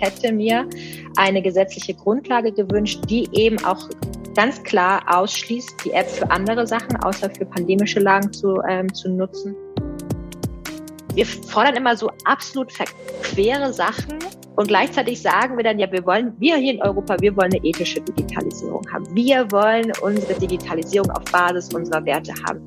hätte 0.00 0.32
mir 0.32 0.68
eine 1.16 1.42
gesetzliche 1.42 1.94
Grundlage 1.94 2.52
gewünscht, 2.52 3.00
die 3.08 3.28
eben 3.32 3.62
auch 3.64 3.88
ganz 4.34 4.62
klar 4.62 5.02
ausschließt, 5.06 5.84
die 5.84 5.92
App 5.92 6.08
für 6.08 6.30
andere 6.30 6.66
Sachen, 6.66 6.96
außer 6.96 7.30
für 7.30 7.44
pandemische 7.44 8.00
Lagen 8.00 8.32
zu, 8.32 8.60
ähm, 8.68 8.92
zu 8.94 9.08
nutzen. 9.08 9.54
Wir 11.14 11.26
fordern 11.26 11.76
immer 11.76 11.96
so 11.96 12.10
absolut 12.24 12.72
verquere 12.72 13.72
Sachen 13.72 14.18
und 14.56 14.68
gleichzeitig 14.68 15.20
sagen 15.22 15.56
wir 15.56 15.64
dann, 15.64 15.78
ja, 15.78 15.90
wir 15.90 16.04
wollen, 16.06 16.34
wir 16.38 16.56
hier 16.56 16.74
in 16.74 16.82
Europa, 16.82 17.16
wir 17.20 17.36
wollen 17.36 17.52
eine 17.52 17.64
ethische 17.64 18.00
Digitalisierung 18.00 18.82
haben. 18.92 19.06
Wir 19.14 19.50
wollen 19.50 19.90
unsere 20.02 20.34
Digitalisierung 20.34 21.10
auf 21.10 21.24
Basis 21.32 21.72
unserer 21.72 22.04
Werte 22.04 22.34
haben. 22.46 22.60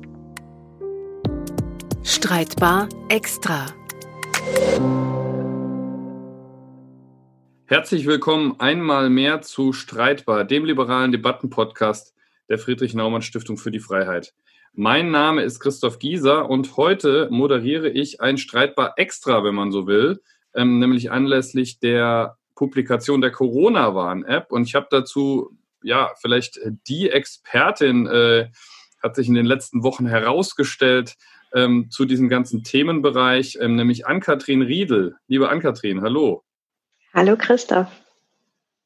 Streitbar 2.02 2.88
extra. 3.08 3.66
Herzlich 7.66 8.04
willkommen 8.04 8.56
einmal 8.58 9.08
mehr 9.08 9.40
zu 9.40 9.72
Streitbar, 9.72 10.44
dem 10.44 10.66
liberalen 10.66 11.12
Debattenpodcast 11.12 12.14
der 12.50 12.58
Friedrich-Naumann-Stiftung 12.58 13.56
für 13.56 13.70
die 13.70 13.80
Freiheit. 13.80 14.34
Mein 14.74 15.10
Name 15.10 15.40
ist 15.42 15.60
Christoph 15.60 15.98
Gieser 15.98 16.50
und 16.50 16.76
heute 16.76 17.26
moderiere 17.30 17.88
ich 17.88 18.20
ein 18.20 18.36
Streitbar 18.36 18.92
Extra, 18.98 19.42
wenn 19.44 19.54
man 19.54 19.72
so 19.72 19.86
will, 19.86 20.20
ähm, 20.54 20.78
nämlich 20.78 21.10
anlässlich 21.10 21.78
der 21.78 22.36
Publikation 22.54 23.22
der 23.22 23.30
Corona-Warn-App. 23.30 24.52
Und 24.52 24.64
ich 24.64 24.74
habe 24.74 24.88
dazu, 24.90 25.56
ja, 25.82 26.10
vielleicht 26.20 26.60
die 26.86 27.08
Expertin, 27.08 28.06
äh, 28.06 28.50
hat 29.02 29.16
sich 29.16 29.26
in 29.26 29.34
den 29.34 29.46
letzten 29.46 29.82
Wochen 29.82 30.04
herausgestellt, 30.04 31.14
ähm, 31.54 31.88
zu 31.88 32.04
diesem 32.04 32.28
ganzen 32.28 32.62
Themenbereich, 32.62 33.56
ähm, 33.58 33.74
nämlich 33.76 34.06
Ann-Kathrin 34.06 34.60
Riedel. 34.60 35.16
Liebe 35.28 35.48
Ann-Kathrin, 35.48 36.02
hallo. 36.02 36.44
Hallo 37.14 37.36
Christoph. 37.38 37.86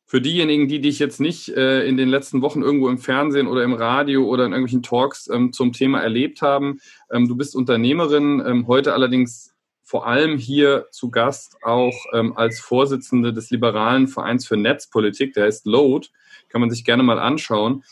Für 0.04 0.20
diejenigen, 0.20 0.68
die 0.68 0.82
dich 0.82 0.98
jetzt 0.98 1.18
nicht 1.18 1.48
äh, 1.48 1.86
in 1.86 1.96
den 1.96 2.10
letzten 2.10 2.42
Wochen 2.42 2.60
irgendwo 2.60 2.90
im 2.90 2.98
Fernsehen 2.98 3.46
oder 3.46 3.64
im 3.64 3.72
Radio 3.72 4.26
oder 4.26 4.44
in 4.44 4.52
irgendwelchen 4.52 4.82
Talks 4.82 5.30
ähm, 5.32 5.54
zum 5.54 5.72
Thema 5.72 6.00
erlebt 6.00 6.42
haben, 6.42 6.78
ähm, 7.10 7.26
du 7.26 7.36
bist 7.36 7.56
Unternehmerin, 7.56 8.42
ähm, 8.46 8.66
heute 8.66 8.92
allerdings 8.92 9.54
vor 9.82 10.06
allem 10.06 10.36
hier 10.36 10.88
zu 10.90 11.10
Gast 11.10 11.56
auch 11.62 11.94
ähm, 12.12 12.36
als 12.36 12.60
Vorsitzende 12.60 13.32
des 13.32 13.48
liberalen 13.48 14.08
Vereins 14.08 14.46
für 14.46 14.58
Netzpolitik, 14.58 15.32
der 15.32 15.46
heißt 15.46 15.64
Load, 15.64 16.08
kann 16.50 16.60
man 16.60 16.68
sich 16.68 16.84
gerne 16.84 17.02
mal 17.02 17.18
anschauen. 17.18 17.82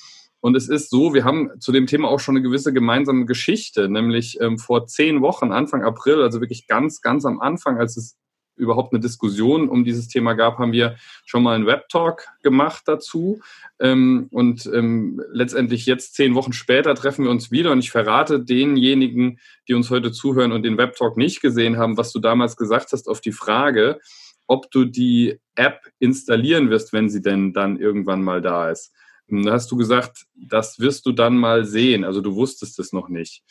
Und 0.41 0.55
es 0.55 0.69
ist 0.69 0.91
so, 0.91 1.15
wir 1.15 1.25
haben 1.25 1.59
zu 1.61 1.73
dem 1.73 1.87
Thema 1.87 2.09
auch 2.09 2.21
schon 2.21 2.37
eine 2.37 2.43
gewisse 2.43 2.75
gemeinsame 2.75 3.25
Geschichte, 3.25 3.89
nämlich 3.89 4.39
ähm, 4.43 4.59
vor 4.59 4.87
zehn 4.87 5.23
Wochen, 5.23 5.50
Anfang 5.50 5.83
April, 5.83 6.21
also 6.21 6.43
wirklich 6.43 6.67
ganz, 6.67 7.00
ganz 7.00 7.25
am 7.25 7.41
Anfang, 7.41 7.78
als 7.78 7.97
es 7.97 8.19
überhaupt 8.57 8.93
eine 8.93 9.01
Diskussion 9.01 9.69
um 9.69 9.85
dieses 9.85 10.09
Thema 10.09 10.35
gab, 10.35 10.59
haben 10.59 10.73
wir 10.73 10.97
schon 11.25 11.43
mal 11.43 11.55
einen 11.55 11.67
Webtalk 11.67 12.27
gemacht 12.43 12.83
dazu. 12.87 13.41
Ähm, 13.79 14.29
und 14.31 14.69
ähm, 14.73 15.23
letztendlich 15.31 15.87
jetzt 15.87 16.15
zehn 16.15 16.35
Wochen 16.35 16.53
später 16.53 16.95
treffen 16.95 17.25
wir 17.25 17.31
uns 17.31 17.51
wieder 17.51 17.73
und 17.73 17.79
ich 17.79 17.91
verrate 17.91 18.41
denjenigen, 18.41 19.39
die 19.69 19.75
uns 19.75 19.91
heute 19.91 20.12
zuhören 20.12 20.53
und 20.53 20.62
den 20.62 20.79
Webtalk 20.79 21.17
nicht 21.17 21.41
gesehen 21.41 21.77
haben, 21.77 21.97
was 21.97 22.12
du 22.12 22.19
damals 22.19 22.57
gesagt 22.57 22.93
hast 22.93 23.09
auf 23.09 23.21
die 23.21 23.33
Frage, 23.33 24.01
ob 24.47 24.71
du 24.71 24.84
die 24.84 25.39
App 25.55 25.81
installieren 25.99 26.71
wirst, 26.71 26.93
wenn 26.93 27.09
sie 27.09 27.21
denn 27.21 27.53
dann 27.53 27.79
irgendwann 27.79 28.23
mal 28.23 28.41
da 28.41 28.71
ist. 28.71 28.93
Da 29.29 29.53
hast 29.53 29.71
du 29.73 29.77
gesagt, 29.77 30.27
das 30.34 30.79
wirst 30.79 31.05
du 31.07 31.12
dann 31.12 31.37
mal 31.37 31.65
sehen. 31.65 32.05
Also 32.05 32.21
du 32.21 32.37
wusstest 32.37 32.79
es 32.79 32.93
noch 32.93 33.09
nicht. 33.09 33.43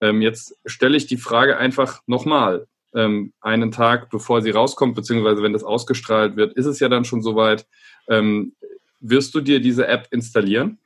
Ähm, 0.00 0.22
jetzt 0.22 0.56
stelle 0.66 0.96
ich 0.96 1.06
die 1.06 1.18
Frage 1.18 1.56
einfach 1.56 2.00
nochmal 2.06 2.66
ähm, 2.94 3.32
einen 3.40 3.70
Tag 3.70 4.10
bevor 4.10 4.42
sie 4.42 4.50
rauskommt, 4.50 4.94
beziehungsweise 4.94 5.42
wenn 5.42 5.52
das 5.52 5.64
ausgestrahlt 5.64 6.36
wird, 6.36 6.54
ist 6.54 6.66
es 6.66 6.80
ja 6.80 6.88
dann 6.88 7.04
schon 7.04 7.22
soweit. 7.22 7.66
Ähm, 8.08 8.54
wirst 9.00 9.34
du 9.34 9.40
dir 9.40 9.60
diese 9.60 9.86
App 9.86 10.08
installieren? 10.10 10.78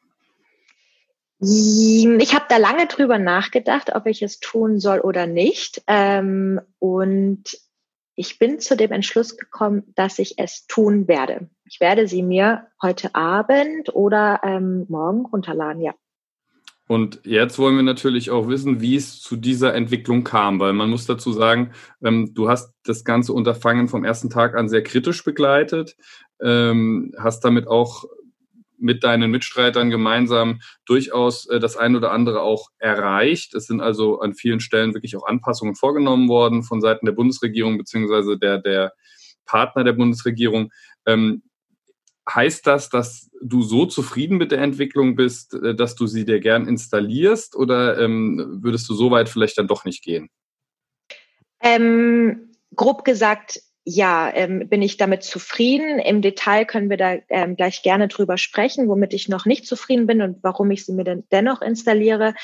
Ich 1.41 2.35
habe 2.35 2.47
da 2.49 2.57
lange 2.57 2.87
drüber 2.87 3.19
nachgedacht, 3.19 3.95
ob 3.95 4.07
ich 4.07 4.23
es 4.23 4.41
tun 4.41 4.79
soll 4.79 5.01
oder 5.01 5.27
nicht. 5.27 5.83
Ähm, 5.87 6.61
und 6.79 7.59
ich 8.15 8.39
bin 8.39 8.61
zu 8.61 8.77
dem 8.77 8.93
Entschluss 8.93 9.37
gekommen, 9.37 9.93
dass 9.97 10.19
ich 10.19 10.39
es 10.39 10.67
tun 10.67 11.09
werde. 11.09 11.49
Ich 11.65 11.81
werde 11.81 12.07
sie 12.07 12.23
mir 12.23 12.69
heute 12.81 13.15
Abend 13.15 13.95
oder 13.95 14.41
ähm, 14.45 14.87
morgen 14.89 15.27
runterladen, 15.27 15.83
ja. 15.83 15.95
Und 16.87 17.21
jetzt 17.25 17.59
wollen 17.59 17.77
wir 17.77 17.83
natürlich 17.83 18.31
auch 18.31 18.49
wissen, 18.49 18.81
wie 18.81 18.97
es 18.97 19.21
zu 19.21 19.37
dieser 19.37 19.75
Entwicklung 19.75 20.23
kam, 20.23 20.61
weil 20.61 20.75
man 20.75 20.91
muss 20.91 21.07
dazu 21.07 21.33
sagen, 21.33 21.73
ähm, 22.03 22.35
du 22.35 22.49
hast 22.49 22.75
das 22.85 23.05
ganze 23.05 23.33
Unterfangen 23.33 23.89
vom 23.89 24.05
ersten 24.05 24.29
Tag 24.29 24.55
an 24.55 24.69
sehr 24.69 24.83
kritisch 24.83 25.25
begleitet, 25.25 25.97
ähm, 26.43 27.15
hast 27.19 27.41
damit 27.41 27.69
auch 27.69 28.05
mit 28.79 29.03
deinen 29.03 29.31
Mitstreitern 29.31 29.89
gemeinsam 29.89 30.61
durchaus 30.85 31.47
äh, 31.49 31.59
das 31.59 31.79
ein 31.79 31.97
oder 31.97 32.13
andere 32.13 32.43
auch 32.43 32.69
erreicht. 32.79 33.55
Es 33.55 33.67
sind 33.67 33.81
also 33.81 34.21
an 34.21 34.35
vielen 34.35 34.61
Stellen 34.61 34.93
wirklich 34.93 35.17
auch 35.17 35.27
Anpassungen 35.27 35.75
vorgenommen 35.75 36.29
worden 36.29 36.63
von 36.63 36.83
Seiten 36.83 37.07
der 37.07 37.13
Bundesregierung 37.13 37.79
beziehungsweise 37.79 38.37
der, 38.37 38.59
der 38.59 38.93
Partner 39.47 39.85
der 39.85 39.95
Bundesregierung. 39.95 40.71
Ähm, 41.07 41.43
heißt 42.29 42.67
das, 42.67 42.89
dass 42.89 43.31
du 43.43 43.63
so 43.63 43.87
zufrieden 43.87 44.39
mit 44.39 44.53
der 44.53 44.61
Entwicklung 44.61 45.17
bist, 45.17 45.55
äh, 45.55 45.75
dass 45.75 45.95
du 45.95 46.07
sie 46.07 46.25
dir 46.25 46.41
gern 46.41 46.67
installierst 46.67 47.57
oder 47.57 47.99
ähm, 47.99 48.61
würdest 48.63 48.89
du 48.89 48.95
so 48.95 49.11
weit 49.11 49.29
vielleicht 49.29 49.59
dann 49.59 49.69
doch 49.69 49.85
nicht 49.85 50.03
gehen? 50.03 50.31
Ähm, 51.61 52.53
grob 52.75 53.05
gesagt, 53.05 53.61
ja, 53.87 54.31
ähm, 54.35 54.69
bin 54.69 54.81
ich 54.81 54.97
damit 54.97 55.23
zufrieden. 55.23 55.99
Im 55.99 56.23
Detail 56.23 56.65
können 56.65 56.89
wir 56.89 56.97
da 56.97 57.17
ähm, 57.29 57.55
gleich 57.55 57.83
gerne 57.83 58.09
drüber 58.09 58.39
sprechen, 58.39 58.89
womit 58.89 59.13
ich 59.13 59.29
noch 59.29 59.45
nicht 59.45 59.67
zufrieden 59.67 60.07
bin 60.07 60.23
und 60.23 60.39
warum 60.43 60.71
ich 60.71 60.87
sie 60.87 60.95
mir 60.95 61.05
denn 61.05 61.25
dennoch 61.31 61.61
installiere. 61.61 62.35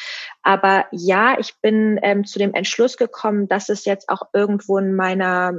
Aber 0.42 0.84
ja, 0.92 1.38
ich 1.38 1.54
bin 1.62 1.98
ähm, 2.02 2.26
zu 2.26 2.38
dem 2.38 2.52
Entschluss 2.52 2.98
gekommen, 2.98 3.48
dass 3.48 3.70
es 3.70 3.86
jetzt 3.86 4.10
auch 4.10 4.22
irgendwo 4.34 4.76
in 4.76 4.94
meiner 4.94 5.54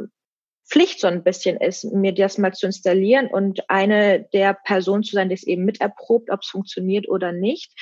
Pflicht 0.71 1.01
so 1.01 1.07
ein 1.07 1.23
bisschen 1.23 1.57
ist, 1.57 1.83
mir 1.83 2.13
das 2.13 2.37
mal 2.37 2.53
zu 2.53 2.65
installieren 2.65 3.27
und 3.27 3.69
eine 3.69 4.23
der 4.33 4.53
Personen 4.53 5.03
zu 5.03 5.15
sein, 5.15 5.27
die 5.27 5.35
es 5.35 5.43
eben 5.43 5.65
miterprobt, 5.65 6.31
ob 6.31 6.39
es 6.41 6.47
funktioniert 6.47 7.09
oder 7.09 7.33
nicht. 7.33 7.73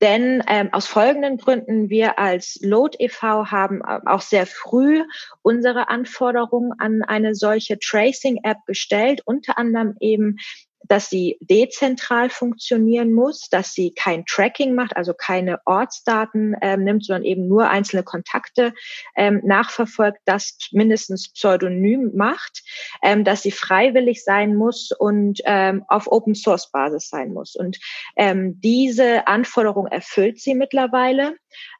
Denn 0.00 0.42
ähm, 0.46 0.68
aus 0.72 0.86
folgenden 0.86 1.38
Gründen, 1.38 1.88
wir 1.88 2.18
als 2.18 2.58
Load 2.62 2.96
e.V. 3.00 3.50
haben 3.50 3.80
äh, 3.80 4.00
auch 4.04 4.20
sehr 4.20 4.46
früh 4.46 5.02
unsere 5.42 5.88
Anforderungen 5.88 6.72
an 6.78 7.02
eine 7.02 7.34
solche 7.34 7.78
Tracing-App 7.78 8.58
gestellt, 8.66 9.22
unter 9.24 9.56
anderem 9.56 9.96
eben 10.00 10.36
dass 10.88 11.08
sie 11.08 11.38
dezentral 11.40 12.30
funktionieren 12.30 13.12
muss, 13.12 13.48
dass 13.50 13.72
sie 13.72 13.92
kein 13.92 14.24
Tracking 14.26 14.74
macht, 14.74 14.96
also 14.96 15.14
keine 15.14 15.60
Ortsdaten 15.64 16.56
ähm, 16.62 16.84
nimmt, 16.84 17.04
sondern 17.04 17.24
eben 17.24 17.48
nur 17.48 17.68
einzelne 17.68 18.02
Kontakte 18.02 18.72
ähm, 19.16 19.40
nachverfolgt, 19.44 20.18
das 20.24 20.56
mindestens 20.72 21.32
pseudonym 21.32 22.12
macht, 22.14 22.62
ähm, 23.02 23.24
dass 23.24 23.42
sie 23.42 23.52
freiwillig 23.52 24.24
sein 24.24 24.54
muss 24.54 24.90
und 24.92 25.40
ähm, 25.44 25.84
auf 25.88 26.10
Open 26.10 26.34
Source 26.34 26.70
Basis 26.70 27.08
sein 27.08 27.32
muss. 27.32 27.56
Und 27.56 27.78
ähm, 28.16 28.60
diese 28.60 29.26
Anforderung 29.26 29.86
erfüllt 29.86 30.40
sie 30.40 30.54
mittlerweile. 30.54 31.36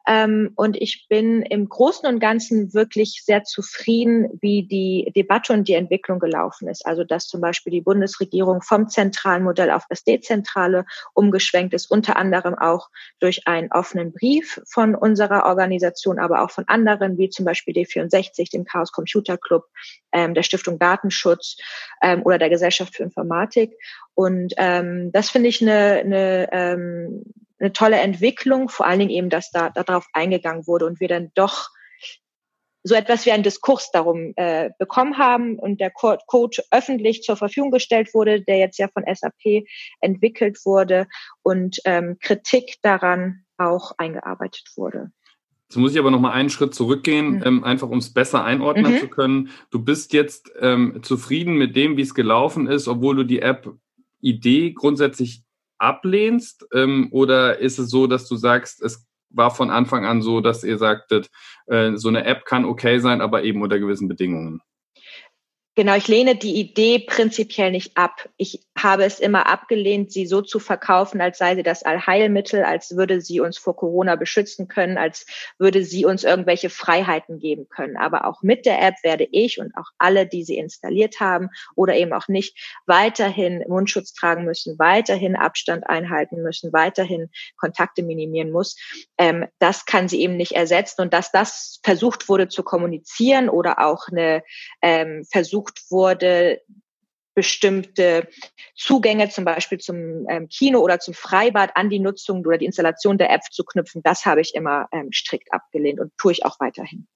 Ähm, 0.07 0.53
und 0.55 0.77
ich 0.77 1.07
bin 1.09 1.43
im 1.43 1.69
Großen 1.69 2.09
und 2.09 2.21
Ganzen 2.21 2.73
wirklich 2.75 3.23
sehr 3.25 3.43
zufrieden, 3.43 4.29
wie 4.41 4.67
die 4.67 5.13
Debatte 5.17 5.53
und 5.53 5.67
die 5.69 5.75
Entwicklung 5.75 6.21
gelaufen 6.21 6.69
ist. 6.69 6.87
Also 6.87 7.03
dass 7.03 7.27
zum 7.27 7.41
Beispiel 7.41 7.73
die 7.73 7.81
Bundesregierung 7.81 8.63
vom 8.63 8.89
zentralen 8.89 9.43
Modell 9.43 9.71
auf 9.71 9.85
das 9.89 10.05
dezentrale 10.05 10.85
umgeschwenkt 11.15 11.75
ist, 11.75 11.91
unter 11.91 12.17
anderem 12.17 12.55
auch 12.55 12.89
durch 13.19 13.49
einen 13.49 13.73
offenen 13.73 14.13
Brief 14.13 14.61
von 14.69 14.95
unserer 14.95 15.47
Organisation, 15.47 16.19
aber 16.19 16.43
auch 16.43 16.51
von 16.51 16.65
anderen, 16.69 17.19
wie 17.19 17.29
zum 17.29 17.45
Beispiel 17.45 17.75
D64, 17.75 18.51
dem 18.51 18.65
Chaos 18.65 18.93
Computer 18.93 19.37
Club, 19.37 19.65
ähm, 20.13 20.35
der 20.35 20.45
Stiftung 20.45 20.79
Datenschutz 20.79 21.57
ähm, 22.03 22.23
oder 22.25 22.39
der 22.39 22.51
Gesellschaft 22.51 22.95
für 22.95 23.03
Informatik. 23.03 23.77
Und 24.15 24.55
ähm, 24.57 25.11
das 25.13 25.31
finde 25.31 25.49
ich 25.49 25.61
eine, 25.61 26.01
eine 26.05 26.49
ähm, 26.53 27.25
eine 27.59 27.73
tolle 27.73 27.99
Entwicklung, 27.99 28.69
vor 28.69 28.87
allen 28.87 28.99
Dingen 28.99 29.11
eben, 29.11 29.31
dass 29.31 29.51
da 29.51 29.71
darauf 29.71 30.07
eingegangen 30.13 30.67
wurde 30.67 30.87
und 30.87 31.01
wir 31.01 31.09
dann 31.09 31.31
doch 31.35 31.69
so 32.87 32.95
etwas 32.95 33.27
wie 33.27 33.33
einen 33.33 33.43
Diskurs 33.43 33.91
darum 33.91 34.33
äh, 34.37 34.71
bekommen 34.79 35.19
haben 35.19 35.59
und 35.59 35.81
der 35.81 35.91
Code 35.91 36.63
öffentlich 36.71 37.23
zur 37.23 37.37
Verfügung 37.37 37.73
gestellt 37.73 38.15
wurde, 38.15 38.43
der 38.43 38.59
jetzt 38.59 38.79
ja 38.79 38.87
von 38.89 39.03
SAP 39.13 39.65
entwickelt 40.01 40.59
wurde 40.65 41.09
und 41.43 41.81
ähm, 41.85 42.17
Kritik 42.21 42.77
daran 42.83 43.45
auch 43.59 43.93
eingearbeitet 43.99 44.69
wurde. 44.77 45.11
Jetzt 45.69 45.79
muss 45.79 45.93
ich 45.93 45.99
aber 45.99 46.13
noch 46.13 46.21
mal 46.21 46.31
einen 46.31 46.49
Schritt 46.49 46.77
zurückgehen, 46.77 47.37
mhm. 47.37 47.43
ähm, 47.45 47.65
einfach 47.65 47.89
um 47.89 47.99
es 47.99 48.13
besser 48.13 48.45
einordnen 48.45 48.93
mhm. 48.95 48.99
zu 48.99 49.09
können. 49.09 49.51
Du 49.71 49.85
bist 49.85 50.13
jetzt 50.13 50.53
ähm, 50.61 51.01
zufrieden 51.03 51.55
mit 51.57 51.75
dem, 51.75 51.97
wie 51.97 52.03
es 52.03 52.15
gelaufen 52.15 52.69
ist, 52.69 52.87
obwohl 52.87 53.17
du 53.17 53.25
die 53.25 53.41
App-Idee 53.41 54.75
grundsätzlich 54.75 55.43
ablehnst? 55.79 56.67
Ähm, 56.73 57.09
oder 57.11 57.59
ist 57.59 57.79
es 57.79 57.91
so, 57.91 58.07
dass 58.07 58.29
du 58.29 58.37
sagst, 58.37 58.83
es 58.83 59.07
war 59.31 59.51
von 59.51 59.71
Anfang 59.71 60.05
an 60.05 60.23
so, 60.23 60.41
dass 60.41 60.65
ihr 60.65 60.79
sagtet, 60.79 61.31
äh, 61.67 61.93
so 61.97 62.09
eine 62.09 62.25
App 62.25 62.45
kann 62.45 62.65
okay 62.65 62.99
sein, 62.99 63.21
aber 63.21 63.45
eben 63.45 63.63
unter 63.63 63.79
gewissen 63.79 64.09
Bedingungen? 64.09 64.61
Genau, 65.75 65.95
ich 65.95 66.09
lehne 66.09 66.37
die 66.37 66.59
Idee 66.59 67.01
prinzipiell 67.01 67.71
nicht 67.71 67.97
ab. 67.97 68.31
Ich 68.39 68.66
habe 68.77 69.05
es 69.05 69.19
immer 69.19 69.47
abgelehnt, 69.47 70.13
sie 70.13 70.27
so 70.27 70.41
zu 70.41 70.59
verkaufen, 70.59 71.21
als 71.21 71.39
sei 71.39 71.57
sie 71.57 71.63
das 71.63 71.83
Allheilmittel, 71.83 72.63
als 72.63 72.97
würde 72.97 73.21
sie 73.21 73.41
uns 73.41 73.59
vor 73.59 73.77
Corona 73.77 74.17
beschützen 74.17 74.69
können, 74.69 74.99
als 74.99 75.27
würde 75.59 75.83
sie 75.83 76.05
uns 76.05 76.25
irgendwelche 76.25 76.71
Freiheiten 76.71 77.39
geben 77.39 77.69
können. 77.69 77.97
Aber 77.97 78.27
auch 78.27 78.43
mit 78.43 78.67
der 78.67 78.81
App 78.81 78.95
werde 79.03 79.27
ich 79.31 79.59
und 79.59 79.77
auch 79.77 79.91
alle, 79.99 80.27
die 80.27 80.45
sie 80.45 80.57
installiert 80.57 81.21
haben 81.21 81.49
oder 81.75 81.95
eben 81.97 82.13
auch 82.13 82.29
nicht, 82.29 82.57
weiterhin 82.87 83.65
Mundschutz 83.67 84.13
tragen 84.13 84.45
müssen, 84.45 84.79
weiterhin 84.79 85.37
Abstand 85.37 85.87
einhalten 85.89 86.43
müssen, 86.43 86.73
weiterhin 86.73 87.31
Kontakte 87.57 88.03
minimieren 88.03 88.51
muss. 88.51 88.77
Ähm, 89.19 89.47
das 89.59 89.85
kann 89.85 90.09
sie 90.09 90.21
eben 90.21 90.37
nicht 90.37 90.53
ersetzen. 90.53 91.03
Und 91.03 91.13
dass 91.13 91.33
das 91.33 91.81
versucht 91.83 92.29
wurde 92.29 92.49
zu 92.49 92.63
kommunizieren 92.63 93.49
oder 93.49 93.81
auch 93.85 94.09
eine 94.09 94.43
ähm, 94.83 95.25
Versuch 95.31 95.57
versucht 95.57 95.91
wurde, 95.91 96.61
bestimmte 97.37 98.29
Zugänge 98.75 99.29
zum 99.29 99.45
Beispiel 99.45 99.79
zum 99.79 100.27
ähm, 100.29 100.49
Kino 100.49 100.81
oder 100.81 100.99
zum 100.99 101.15
Freibad 101.15 101.77
an 101.77 101.91
die 101.91 102.01
Nutzung 102.01 102.45
oder 102.45 102.59
die 102.59 102.65
Installation 102.65 103.19
der 103.19 103.31
App 103.31 103.43
zu 103.53 103.63
knüpfen, 103.63 104.03
das 104.03 104.27
habe 104.27 104.41
ich 104.41 104.55
immer 104.55 104.89
ähm, 104.91 105.13
strikt 105.13 105.53
abgelehnt 105.53 106.01
und 106.01 106.13
tue 106.19 106.33
ich 106.33 106.45
auch 106.45 106.59
weiterhin. 106.59 107.07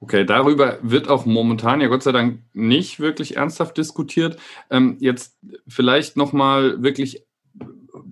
Okay, 0.00 0.24
darüber 0.24 0.78
wird 0.82 1.08
auch 1.08 1.24
momentan 1.24 1.80
ja 1.80 1.88
Gott 1.88 2.02
sei 2.02 2.12
Dank 2.12 2.40
nicht 2.52 3.00
wirklich 3.00 3.36
ernsthaft 3.36 3.76
diskutiert. 3.76 4.38
Ähm, 4.70 4.96
jetzt 5.00 5.38
vielleicht 5.68 6.16
nochmal 6.16 6.82
wirklich 6.82 7.24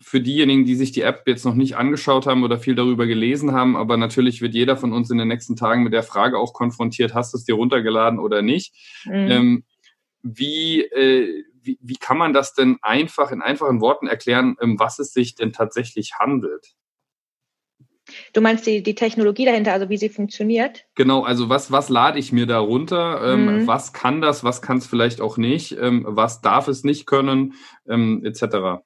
für 0.01 0.21
diejenigen, 0.21 0.65
die 0.65 0.77
sich 0.77 0.93
die 0.93 1.03
App 1.03 1.23
jetzt 1.27 1.45
noch 1.45 1.55
nicht 1.55 1.77
angeschaut 1.77 2.27
haben 2.27 2.45
oder 2.45 2.59
viel 2.59 2.75
darüber 2.75 3.07
gelesen 3.07 3.53
haben, 3.53 3.77
aber 3.77 3.97
natürlich 3.97 4.41
wird 4.41 4.55
jeder 4.55 4.77
von 4.77 4.93
uns 4.93 5.11
in 5.11 5.19
den 5.19 5.29
nächsten 5.29 5.57
Tagen 5.57 5.83
mit 5.83 5.93
der 5.93 6.03
Frage 6.03 6.39
auch 6.39 6.53
konfrontiert, 6.53 7.15
hast 7.15 7.33
du 7.33 7.39
es 7.39 7.45
dir 7.45 7.55
runtergeladen 7.55 8.19
oder 8.19 8.43
nicht? 8.43 8.75
Mhm. 9.05 9.31
Ähm, 9.31 9.65
wie, 10.23 10.83
äh, 10.83 11.45
wie, 11.63 11.79
wie 11.81 11.97
kann 11.97 12.19
man 12.19 12.33
das 12.33 12.55
denn 12.55 12.79
einfach 12.83 13.31
in 13.31 13.43
einfachen 13.43 13.81
Worten 13.81 14.07
erklären, 14.07 14.57
um 14.61 14.79
was 14.79 14.99
es 14.99 15.13
sich 15.13 15.35
denn 15.35 15.53
tatsächlich 15.53 16.15
handelt? 16.19 16.75
Du 18.33 18.41
meinst 18.41 18.67
die, 18.67 18.83
die 18.83 18.95
Technologie 18.95 19.45
dahinter, 19.45 19.73
also 19.73 19.89
wie 19.89 19.97
sie 19.97 20.09
funktioniert? 20.09 20.85
Genau, 20.97 21.23
also 21.23 21.49
was, 21.49 21.71
was 21.71 21.89
lade 21.89 22.19
ich 22.19 22.33
mir 22.33 22.47
da 22.47 22.59
runter? 22.59 23.21
Ähm, 23.25 23.63
mhm. 23.63 23.67
Was 23.67 23.93
kann 23.93 24.21
das, 24.21 24.45
was 24.45 24.61
kann 24.61 24.79
es 24.79 24.87
vielleicht 24.87 25.21
auch 25.21 25.37
nicht? 25.37 25.77
Ähm, 25.79 26.05
was 26.07 26.41
darf 26.41 26.69
es 26.69 26.85
nicht 26.85 27.07
können? 27.07 27.55
Ähm, 27.89 28.25
etc. 28.25 28.83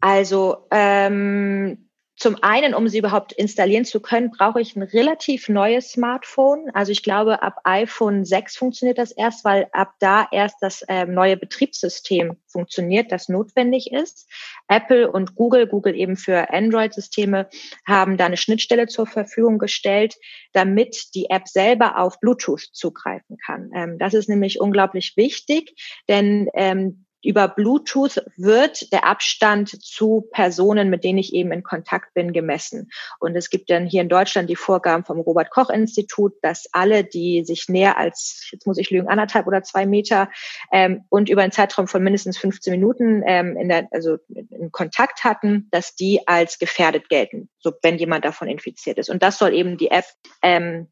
Also 0.00 0.66
ähm, 0.70 1.88
zum 2.16 2.36
einen, 2.42 2.74
um 2.74 2.88
sie 2.88 2.98
überhaupt 2.98 3.32
installieren 3.32 3.84
zu 3.84 4.00
können, 4.00 4.30
brauche 4.30 4.60
ich 4.60 4.76
ein 4.76 4.82
relativ 4.82 5.48
neues 5.48 5.90
Smartphone. 5.90 6.70
Also 6.72 6.92
ich 6.92 7.02
glaube, 7.02 7.42
ab 7.42 7.58
iPhone 7.64 8.24
6 8.24 8.56
funktioniert 8.56 8.98
das 8.98 9.10
erst, 9.10 9.44
weil 9.44 9.66
ab 9.72 9.94
da 9.98 10.28
erst 10.30 10.56
das 10.60 10.84
ähm, 10.88 11.12
neue 11.12 11.36
Betriebssystem 11.36 12.36
funktioniert, 12.46 13.10
das 13.10 13.28
notwendig 13.28 13.90
ist. 13.90 14.30
Apple 14.68 15.10
und 15.10 15.34
Google, 15.34 15.66
Google 15.66 15.96
eben 15.96 16.16
für 16.16 16.50
Android-Systeme, 16.50 17.48
haben 17.84 18.16
da 18.16 18.26
eine 18.26 18.36
Schnittstelle 18.36 18.86
zur 18.86 19.06
Verfügung 19.06 19.58
gestellt, 19.58 20.14
damit 20.52 21.14
die 21.14 21.30
App 21.30 21.48
selber 21.48 21.98
auf 21.98 22.20
Bluetooth 22.20 22.68
zugreifen 22.72 23.38
kann. 23.44 23.70
Ähm, 23.74 23.98
das 23.98 24.14
ist 24.14 24.28
nämlich 24.28 24.60
unglaublich 24.60 25.14
wichtig, 25.16 25.74
denn 26.08 26.48
ähm, 26.54 27.03
über 27.24 27.48
Bluetooth 27.48 28.22
wird 28.36 28.92
der 28.92 29.04
Abstand 29.04 29.82
zu 29.82 30.28
Personen, 30.32 30.90
mit 30.90 31.04
denen 31.04 31.18
ich 31.18 31.32
eben 31.34 31.52
in 31.52 31.62
Kontakt 31.62 32.14
bin, 32.14 32.32
gemessen. 32.32 32.90
Und 33.18 33.36
es 33.36 33.50
gibt 33.50 33.70
dann 33.70 33.86
hier 33.86 34.02
in 34.02 34.08
Deutschland 34.08 34.50
die 34.50 34.56
Vorgaben 34.56 35.04
vom 35.04 35.20
Robert 35.20 35.50
Koch 35.50 35.70
Institut, 35.70 36.34
dass 36.42 36.68
alle, 36.72 37.04
die 37.04 37.44
sich 37.44 37.68
näher 37.68 37.98
als, 37.98 38.48
jetzt 38.52 38.66
muss 38.66 38.78
ich 38.78 38.90
lügen, 38.90 39.08
anderthalb 39.08 39.46
oder 39.46 39.62
zwei 39.62 39.86
Meter 39.86 40.30
ähm, 40.72 41.04
und 41.08 41.28
über 41.28 41.42
einen 41.42 41.52
Zeitraum 41.52 41.88
von 41.88 42.02
mindestens 42.02 42.38
15 42.38 42.72
Minuten 42.72 43.22
ähm, 43.26 43.56
in 43.56 43.68
der, 43.68 43.88
also 43.90 44.18
in 44.28 44.70
Kontakt 44.72 45.24
hatten, 45.24 45.68
dass 45.70 45.94
die 45.94 46.26
als 46.26 46.58
gefährdet 46.58 47.08
gelten, 47.08 47.48
so 47.58 47.72
wenn 47.82 47.98
jemand 47.98 48.24
davon 48.24 48.48
infiziert 48.48 48.98
ist. 48.98 49.10
Und 49.10 49.22
das 49.22 49.38
soll 49.38 49.54
eben 49.54 49.76
die 49.76 49.90
App 49.90 50.04
ähm, 50.42 50.88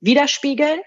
widerspiegeln. 0.00 0.80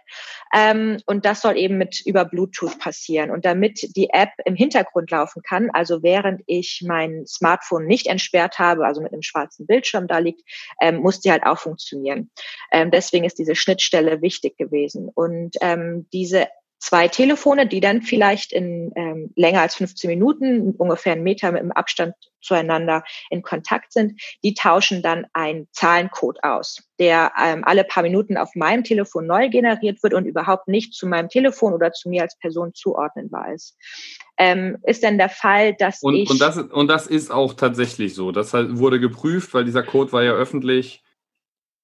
Ähm, 0.53 0.97
und 1.05 1.25
das 1.25 1.41
soll 1.41 1.57
eben 1.57 1.77
mit 1.77 2.01
über 2.05 2.25
Bluetooth 2.25 2.79
passieren. 2.79 3.31
Und 3.31 3.45
damit 3.45 3.95
die 3.95 4.09
App 4.11 4.31
im 4.45 4.55
Hintergrund 4.55 5.11
laufen 5.11 5.41
kann, 5.41 5.69
also 5.71 6.03
während 6.03 6.41
ich 6.45 6.83
mein 6.85 7.25
Smartphone 7.27 7.85
nicht 7.85 8.07
entsperrt 8.07 8.59
habe, 8.59 8.85
also 8.85 9.01
mit 9.01 9.13
einem 9.13 9.21
schwarzen 9.21 9.67
Bildschirm 9.67 10.07
da 10.07 10.19
liegt, 10.19 10.41
ähm, 10.81 10.97
muss 10.97 11.19
die 11.19 11.31
halt 11.31 11.43
auch 11.43 11.59
funktionieren. 11.59 12.29
Ähm, 12.71 12.91
deswegen 12.91 13.25
ist 13.25 13.39
diese 13.39 13.55
Schnittstelle 13.55 14.21
wichtig 14.21 14.57
gewesen. 14.57 15.09
Und 15.13 15.57
ähm, 15.61 16.07
diese 16.13 16.47
zwei 16.79 17.07
Telefone, 17.07 17.67
die 17.67 17.79
dann 17.79 18.01
vielleicht 18.01 18.53
in 18.53 18.91
ähm, 18.95 19.31
länger 19.35 19.61
als 19.61 19.75
15 19.75 20.09
Minuten, 20.09 20.75
ungefähr 20.77 21.13
einen 21.13 21.23
Meter 21.23 21.51
dem 21.51 21.71
Abstand 21.71 22.13
zueinander 22.41 23.03
in 23.29 23.41
Kontakt 23.41 23.91
sind, 23.91 24.21
die 24.43 24.53
tauschen 24.53 25.01
dann 25.01 25.25
einen 25.33 25.67
Zahlencode 25.71 26.43
aus, 26.43 26.83
der 26.99 27.31
ähm, 27.43 27.63
alle 27.65 27.83
paar 27.83 28.03
Minuten 28.03 28.37
auf 28.37 28.55
meinem 28.55 28.83
Telefon 28.83 29.25
neu 29.25 29.49
generiert 29.49 30.01
wird 30.03 30.13
und 30.13 30.25
überhaupt 30.25 30.67
nicht 30.67 30.93
zu 30.93 31.07
meinem 31.07 31.29
Telefon 31.29 31.73
oder 31.73 31.91
zu 31.91 32.09
mir 32.09 32.21
als 32.21 32.37
Person 32.37 32.73
zuordnenbar 32.73 33.53
ist. 33.53 33.75
Ähm, 34.37 34.77
ist 34.83 35.03
denn 35.03 35.17
der 35.17 35.29
Fall, 35.29 35.73
dass 35.73 36.03
und, 36.03 36.13
ich... 36.13 36.29
Und 36.29 36.39
das, 36.39 36.57
und 36.57 36.87
das 36.87 37.07
ist 37.07 37.31
auch 37.31 37.53
tatsächlich 37.53 38.13
so. 38.13 38.31
Das 38.31 38.53
wurde 38.53 38.99
geprüft, 38.99 39.53
weil 39.53 39.65
dieser 39.65 39.83
Code 39.83 40.11
war 40.11 40.23
ja 40.23 40.33
öffentlich. 40.33 41.03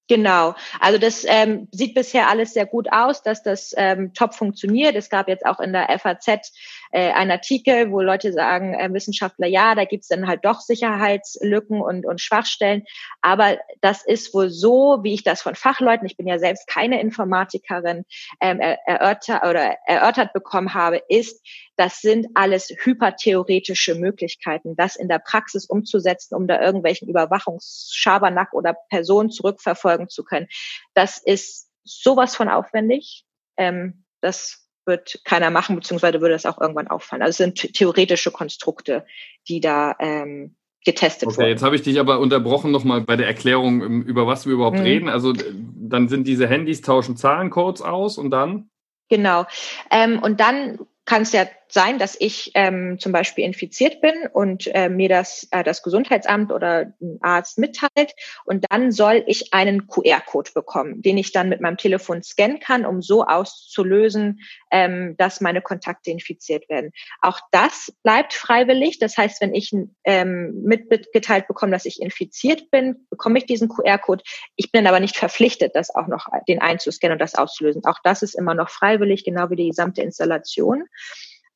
Genau, 0.06 0.54
also 0.80 0.98
das 0.98 1.24
ähm, 1.26 1.66
sieht 1.72 1.94
bisher 1.94 2.28
alles 2.28 2.52
sehr 2.52 2.66
gut 2.66 2.88
aus, 2.92 3.22
dass 3.22 3.42
das 3.42 3.72
ähm, 3.78 4.12
top 4.12 4.34
funktioniert. 4.34 4.96
Es 4.96 5.08
gab 5.08 5.28
jetzt 5.28 5.46
auch 5.46 5.60
in 5.60 5.72
der 5.72 5.98
FAZ 5.98 6.52
äh, 6.94 7.10
einen 7.10 7.32
Artikel, 7.32 7.90
wo 7.90 8.00
Leute 8.00 8.32
sagen, 8.32 8.72
äh, 8.72 8.88
Wissenschaftler, 8.92 9.48
ja, 9.48 9.74
da 9.74 9.84
gibt's 9.84 10.06
dann 10.06 10.28
halt 10.28 10.44
doch 10.44 10.60
Sicherheitslücken 10.60 11.80
und, 11.80 12.06
und 12.06 12.20
Schwachstellen. 12.20 12.84
Aber 13.20 13.58
das 13.80 14.06
ist 14.06 14.32
wohl 14.32 14.48
so, 14.48 15.00
wie 15.02 15.12
ich 15.12 15.24
das 15.24 15.42
von 15.42 15.56
Fachleuten, 15.56 16.06
ich 16.06 16.16
bin 16.16 16.28
ja 16.28 16.38
selbst 16.38 16.68
keine 16.68 17.00
Informatikerin, 17.00 18.04
ähm, 18.40 18.60
erörtert 18.60 19.42
oder 19.42 19.76
erörtert 19.86 20.32
bekommen 20.32 20.72
habe, 20.72 21.02
ist, 21.08 21.44
das 21.74 22.00
sind 22.00 22.28
alles 22.34 22.68
hypertheoretische 22.68 23.96
Möglichkeiten, 23.96 24.76
das 24.76 24.94
in 24.94 25.08
der 25.08 25.18
Praxis 25.18 25.66
umzusetzen, 25.66 26.36
um 26.36 26.46
da 26.46 26.60
irgendwelchen 26.60 27.08
Überwachungsschabernack 27.08 28.52
oder 28.52 28.76
Personen 28.88 29.30
zurückverfolgen 29.30 30.08
zu 30.08 30.22
können. 30.22 30.46
Das 30.94 31.18
ist 31.18 31.68
sowas 31.82 32.36
von 32.36 32.48
aufwendig. 32.48 33.24
Ähm, 33.56 34.04
das 34.20 34.63
wird 34.86 35.20
keiner 35.24 35.50
machen, 35.50 35.76
beziehungsweise 35.76 36.20
würde 36.20 36.34
das 36.34 36.46
auch 36.46 36.60
irgendwann 36.60 36.88
auffallen. 36.88 37.22
Also 37.22 37.30
es 37.30 37.36
sind 37.38 37.74
theoretische 37.74 38.30
Konstrukte, 38.30 39.04
die 39.48 39.60
da 39.60 39.96
ähm, 39.98 40.56
getestet 40.84 41.28
okay, 41.28 41.38
wurden. 41.38 41.48
Jetzt 41.48 41.62
habe 41.62 41.76
ich 41.76 41.82
dich 41.82 41.98
aber 41.98 42.18
unterbrochen 42.20 42.70
nochmal 42.70 43.00
bei 43.00 43.16
der 43.16 43.26
Erklärung, 43.26 43.82
ähm, 43.82 44.02
über 44.02 44.26
was 44.26 44.46
wir 44.46 44.52
überhaupt 44.52 44.78
mhm. 44.78 44.84
reden. 44.84 45.08
Also 45.08 45.32
dann 45.32 46.08
sind 46.08 46.26
diese 46.26 46.46
Handys 46.46 46.82
tauschen 46.82 47.16
Zahlencodes 47.16 47.82
aus 47.82 48.18
und 48.18 48.30
dann? 48.30 48.70
Genau. 49.08 49.46
Ähm, 49.90 50.18
und 50.22 50.40
dann 50.40 50.78
kann 51.04 51.22
es 51.22 51.32
ja 51.32 51.46
sein, 51.68 51.98
dass 51.98 52.16
ich 52.18 52.52
ähm, 52.54 52.98
zum 52.98 53.12
Beispiel 53.12 53.44
infiziert 53.44 54.00
bin 54.00 54.14
und 54.32 54.68
äh, 54.74 54.88
mir 54.88 55.08
das, 55.08 55.48
äh, 55.50 55.64
das 55.64 55.82
Gesundheitsamt 55.82 56.52
oder 56.52 56.92
ein 57.00 57.18
Arzt 57.20 57.58
mitteilt. 57.58 58.14
Und 58.44 58.64
dann 58.70 58.92
soll 58.92 59.24
ich 59.26 59.52
einen 59.52 59.86
QR-Code 59.86 60.52
bekommen, 60.54 61.02
den 61.02 61.18
ich 61.18 61.32
dann 61.32 61.48
mit 61.48 61.60
meinem 61.60 61.76
Telefon 61.76 62.22
scannen 62.22 62.60
kann, 62.60 62.86
um 62.86 63.02
so 63.02 63.24
auszulösen, 63.24 64.40
ähm, 64.70 65.16
dass 65.18 65.40
meine 65.40 65.62
Kontakte 65.62 66.10
infiziert 66.10 66.68
werden. 66.68 66.92
Auch 67.20 67.40
das 67.50 67.92
bleibt 68.02 68.32
freiwillig. 68.32 68.98
Das 68.98 69.16
heißt, 69.16 69.40
wenn 69.40 69.54
ich 69.54 69.72
ähm, 70.04 70.62
mitgeteilt 70.62 71.48
bekomme, 71.48 71.72
dass 71.72 71.86
ich 71.86 72.00
infiziert 72.00 72.70
bin, 72.70 73.06
bekomme 73.10 73.38
ich 73.38 73.46
diesen 73.46 73.68
QR-Code. 73.68 74.22
Ich 74.56 74.70
bin 74.70 74.86
aber 74.86 75.00
nicht 75.00 75.16
verpflichtet, 75.16 75.74
das 75.74 75.94
auch 75.94 76.06
noch 76.06 76.28
den 76.48 76.60
einzuscannen 76.60 77.14
und 77.14 77.20
das 77.20 77.34
auszulösen. 77.34 77.84
Auch 77.84 77.98
das 78.04 78.22
ist 78.22 78.34
immer 78.34 78.54
noch 78.54 78.70
freiwillig, 78.70 79.24
genau 79.24 79.50
wie 79.50 79.56
die 79.56 79.68
gesamte 79.68 80.02
Installation. 80.02 80.84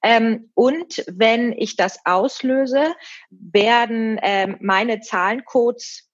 Ähm, 0.02 0.50
und 0.54 1.04
wenn 1.08 1.52
ich 1.52 1.76
das 1.76 1.98
auslöse, 2.04 2.94
werden 3.30 4.18
ähm, 4.22 4.56
meine 4.60 5.00
Zahlencodes 5.00 6.07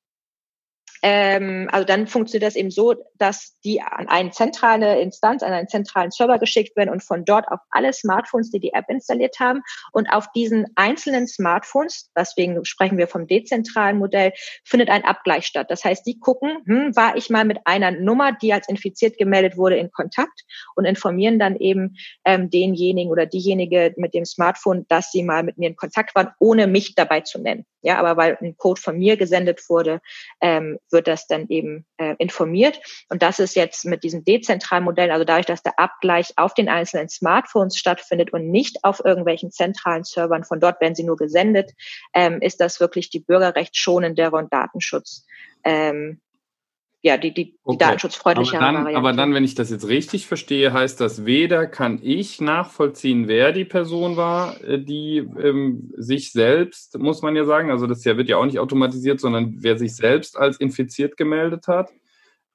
ähm, 1.07 1.69
also 1.71 1.85
dann 1.85 2.07
funktioniert 2.07 2.49
das 2.49 2.57
eben 2.57 2.71
so, 2.71 2.95
dass 3.19 3.61
die 3.63 3.83
an 3.83 4.09
eine 4.09 4.31
zentrale 4.31 4.99
Instanz, 5.03 5.43
an 5.43 5.53
einen 5.53 5.69
zentralen 5.69 6.11
Server 6.11 6.39
geschickt 6.39 6.75
werden 6.79 6.89
und 6.89 7.05
von 7.05 7.27
dort 7.27 7.47
auf 7.49 7.61
alle 7.69 7.93
Smartphones, 7.93 8.51
die 8.51 8.59
die 8.59 8.73
App 8.73 8.87
installiert 8.89 9.39
haben. 9.39 9.61
Und 9.93 10.09
auf 10.09 10.33
diesen 10.33 10.65
einzelnen 10.77 11.29
Smartphones, 11.29 12.11
deswegen 12.17 12.65
sprechen 12.65 12.97
wir 12.97 13.07
vom 13.07 13.27
dezentralen 13.27 13.99
Modell, 13.99 14.33
findet 14.65 14.89
ein 14.89 15.05
Abgleich 15.05 15.45
statt. 15.45 15.67
Das 15.69 15.85
heißt, 15.85 16.07
die 16.07 16.19
gucken, 16.19 16.57
hm, 16.65 16.97
war 16.97 17.19
ich 17.19 17.29
mal 17.29 17.45
mit 17.45 17.59
einer 17.67 17.91
Nummer, 17.91 18.33
die 18.33 18.55
als 18.55 18.67
infiziert 18.67 19.19
gemeldet 19.19 19.59
wurde, 19.59 19.77
in 19.77 19.91
Kontakt 19.91 20.45
und 20.75 20.87
informieren 20.87 21.39
dann 21.39 21.57
eben 21.57 21.97
ähm, 22.25 22.49
denjenigen 22.49 23.13
oder 23.13 23.27
diejenige 23.27 23.93
mit 23.99 24.15
dem 24.15 24.25
Smartphone, 24.25 24.87
dass 24.89 25.13
sie 25.13 25.23
mal 25.23 25.43
mit 25.43 25.59
mir 25.59 25.69
in 25.69 25.77
Kontakt 25.77 26.15
waren, 26.15 26.31
ohne 26.39 26.67
mich 26.67 26.95
dabei 26.95 27.21
zu 27.21 27.39
nennen. 27.43 27.67
Ja, 27.85 27.99
aber 27.99 28.17
weil 28.17 28.38
ein 28.41 28.57
Code 28.57 28.81
von 28.81 28.99
mir 28.99 29.19
gesendet 29.19 29.69
wurde, 29.69 30.00
ähm, 30.41 30.79
wird 30.91 31.07
das 31.07 31.26
dann 31.26 31.49
eben 31.49 31.85
äh, 31.99 32.14
informiert. 32.17 32.81
Und 33.11 33.23
das 33.23 33.38
ist 33.38 33.55
jetzt 33.57 33.85
mit 33.85 34.03
diesem 34.05 34.25
dezentralen 34.25 34.85
Modell, 34.85 35.11
also 35.11 35.26
dadurch, 35.26 35.45
dass 35.45 35.62
der 35.62 35.79
Abgleich 35.79 36.33
auf 36.37 36.55
den 36.55 36.71
einzelnen 36.71 37.11
Smartphones 37.11 37.76
stattfindet 37.76 38.33
und 38.33 38.50
nicht 38.50 38.79
auf 38.85 39.05
irgendwelchen 39.05 39.50
zentralen 39.50 40.03
Servern, 40.03 40.45
von 40.45 40.61
dort 40.61 40.81
werden 40.81 40.95
sie 40.95 41.05
nur 41.05 41.19
gesendet, 41.19 41.73
ähm, 42.14 42.41
ist 42.41 42.59
das 42.62 42.81
wirklich 42.81 43.11
die 43.11 43.21
bürgerrechtsschonendere 43.21 44.35
und 44.35 44.50
Datenschutz 44.50 45.26
ähm, 45.62 46.21
ja, 47.05 47.19
die, 47.19 47.35
die, 47.35 47.59
okay. 47.65 47.77
die 47.77 47.85
datenschutzfreundliche 47.85 48.59
aber 48.59 48.73
dann, 48.73 48.97
aber 48.97 49.13
dann, 49.13 49.35
wenn 49.35 49.45
ich 49.45 49.55
das 49.55 49.69
jetzt 49.69 49.87
richtig 49.87 50.27
verstehe, 50.27 50.73
heißt 50.73 50.99
das, 51.03 51.27
weder 51.27 51.67
kann 51.67 52.01
ich 52.03 52.41
nachvollziehen, 52.41 53.29
wer 53.29 53.53
die 53.53 53.67
Person 53.67 54.17
war, 54.17 54.59
äh, 54.65 54.83
die 54.83 55.19
ähm, 55.19 55.93
sich 55.99 56.33
selbst, 56.33 56.99
muss 56.99 57.21
man 57.21 57.37
ja 57.37 57.45
sagen, 57.45 57.71
also 57.71 57.87
das 57.87 58.03
wird 58.07 58.31
ja 58.31 58.39
auch 58.39 58.47
nicht 58.47 58.59
automatisiert, 58.59 59.21
sondern 59.21 59.57
wer 59.59 59.77
sich 59.77 59.95
selbst 59.95 60.39
als 60.39 60.57
infiziert 60.57 61.19
gemeldet 61.19 61.69
hat. 61.69 61.93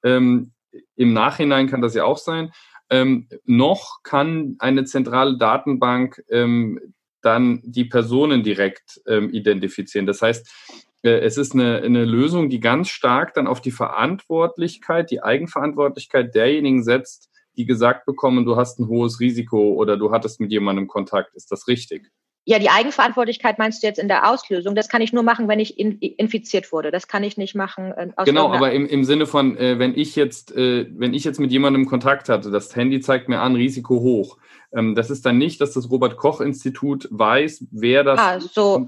Ähm, 0.02 0.50
Im 0.96 1.12
Nachhinein 1.12 1.68
kann 1.68 1.80
das 1.80 1.94
ja 1.94 2.02
auch 2.02 2.18
sein. 2.18 2.50
Ähm, 2.90 3.28
noch 3.44 4.02
kann 4.02 4.56
eine 4.58 4.82
zentrale 4.82 5.38
Datenbank 5.38 6.24
ähm, 6.28 6.80
dann 7.22 7.60
die 7.62 7.84
Personen 7.84 8.42
direkt 8.42 9.00
ähm, 9.06 9.30
identifizieren. 9.30 10.06
Das 10.06 10.22
heißt, 10.22 10.89
es 11.02 11.38
ist 11.38 11.54
eine, 11.54 11.78
eine 11.82 12.04
Lösung, 12.04 12.50
die 12.50 12.60
ganz 12.60 12.88
stark 12.88 13.34
dann 13.34 13.46
auf 13.46 13.60
die 13.60 13.70
Verantwortlichkeit, 13.70 15.10
die 15.10 15.22
Eigenverantwortlichkeit 15.22 16.34
derjenigen 16.34 16.82
setzt, 16.82 17.30
die 17.56 17.66
gesagt 17.66 18.06
bekommen, 18.06 18.44
du 18.44 18.56
hast 18.56 18.78
ein 18.78 18.88
hohes 18.88 19.20
Risiko 19.20 19.74
oder 19.74 19.96
du 19.96 20.12
hattest 20.12 20.40
mit 20.40 20.50
jemandem 20.50 20.88
Kontakt. 20.88 21.34
Ist 21.34 21.50
das 21.50 21.68
richtig? 21.68 22.10
Ja, 22.46 22.58
die 22.58 22.70
Eigenverantwortlichkeit 22.70 23.58
meinst 23.58 23.82
du 23.82 23.86
jetzt 23.86 23.98
in 23.98 24.08
der 24.08 24.28
Auslösung. 24.28 24.74
Das 24.74 24.88
kann 24.88 25.02
ich 25.02 25.12
nur 25.12 25.22
machen, 25.22 25.46
wenn 25.46 25.60
ich 25.60 25.78
in, 25.78 25.98
infiziert 25.98 26.72
wurde. 26.72 26.90
Das 26.90 27.06
kann 27.06 27.22
ich 27.22 27.36
nicht 27.36 27.54
machen. 27.54 27.92
Äh, 27.92 28.08
genau, 28.24 28.50
aber 28.50 28.72
im, 28.72 28.86
im 28.86 29.04
Sinne 29.04 29.26
von, 29.26 29.56
äh, 29.58 29.78
wenn 29.78 29.96
ich 29.96 30.16
jetzt, 30.16 30.56
äh, 30.56 30.86
wenn 30.90 31.12
ich 31.12 31.22
jetzt 31.24 31.38
mit 31.38 31.52
jemandem 31.52 31.86
Kontakt 31.86 32.28
hatte, 32.28 32.50
das 32.50 32.74
Handy 32.74 33.00
zeigt 33.00 33.28
mir 33.28 33.40
an, 33.40 33.56
Risiko 33.56 34.00
hoch. 34.00 34.38
Ähm, 34.72 34.94
das 34.94 35.10
ist 35.10 35.26
dann 35.26 35.36
nicht, 35.36 35.60
dass 35.60 35.74
das 35.74 35.90
Robert 35.90 36.16
Koch 36.16 36.40
Institut 36.40 37.06
weiß, 37.10 37.66
wer 37.70 38.04
das. 38.04 38.18
Ah, 38.18 38.40
so. 38.40 38.86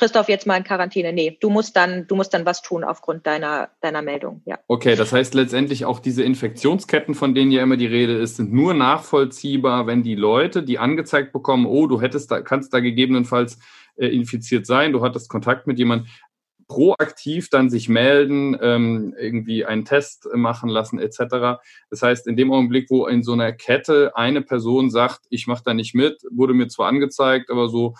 Christoph 0.00 0.30
jetzt 0.30 0.46
mal 0.46 0.56
in 0.56 0.64
Quarantäne. 0.64 1.12
Nee, 1.12 1.36
du 1.40 1.50
musst 1.50 1.76
dann, 1.76 2.06
du 2.06 2.16
musst 2.16 2.32
dann 2.32 2.46
was 2.46 2.62
tun 2.62 2.84
aufgrund 2.84 3.26
deiner, 3.26 3.68
deiner 3.82 4.00
Meldung, 4.00 4.40
ja. 4.46 4.58
Okay, 4.66 4.96
das 4.96 5.12
heißt 5.12 5.34
letztendlich 5.34 5.84
auch 5.84 5.98
diese 5.98 6.22
Infektionsketten, 6.22 7.14
von 7.14 7.34
denen 7.34 7.52
ja 7.52 7.62
immer 7.62 7.76
die 7.76 7.86
Rede 7.86 8.14
ist, 8.14 8.36
sind 8.36 8.50
nur 8.50 8.72
nachvollziehbar, 8.72 9.86
wenn 9.86 10.02
die 10.02 10.14
Leute, 10.14 10.62
die 10.62 10.78
angezeigt 10.78 11.34
bekommen, 11.34 11.66
oh, 11.66 11.86
du 11.86 12.00
hättest 12.00 12.30
da, 12.30 12.40
kannst 12.40 12.72
da 12.72 12.80
gegebenenfalls 12.80 13.58
äh, 13.96 14.06
infiziert 14.06 14.64
sein, 14.64 14.92
du 14.92 15.02
hattest 15.02 15.28
Kontakt 15.28 15.66
mit 15.66 15.78
jemandem, 15.78 16.08
proaktiv 16.66 17.50
dann 17.50 17.68
sich 17.68 17.88
melden, 17.88 18.56
ähm, 18.62 19.12
irgendwie 19.18 19.64
einen 19.64 19.84
Test 19.84 20.28
machen 20.32 20.70
lassen 20.70 21.00
etc. 21.00 21.60
Das 21.90 22.00
heißt, 22.00 22.28
in 22.28 22.36
dem 22.36 22.52
Augenblick, 22.52 22.88
wo 22.90 23.06
in 23.06 23.24
so 23.24 23.32
einer 23.32 23.52
Kette 23.52 24.12
eine 24.14 24.40
Person 24.40 24.88
sagt, 24.88 25.26
ich 25.30 25.48
mache 25.48 25.64
da 25.64 25.74
nicht 25.74 25.96
mit, 25.96 26.22
wurde 26.30 26.54
mir 26.54 26.68
zwar 26.68 26.86
angezeigt, 26.86 27.50
aber 27.50 27.68
so 27.68 27.96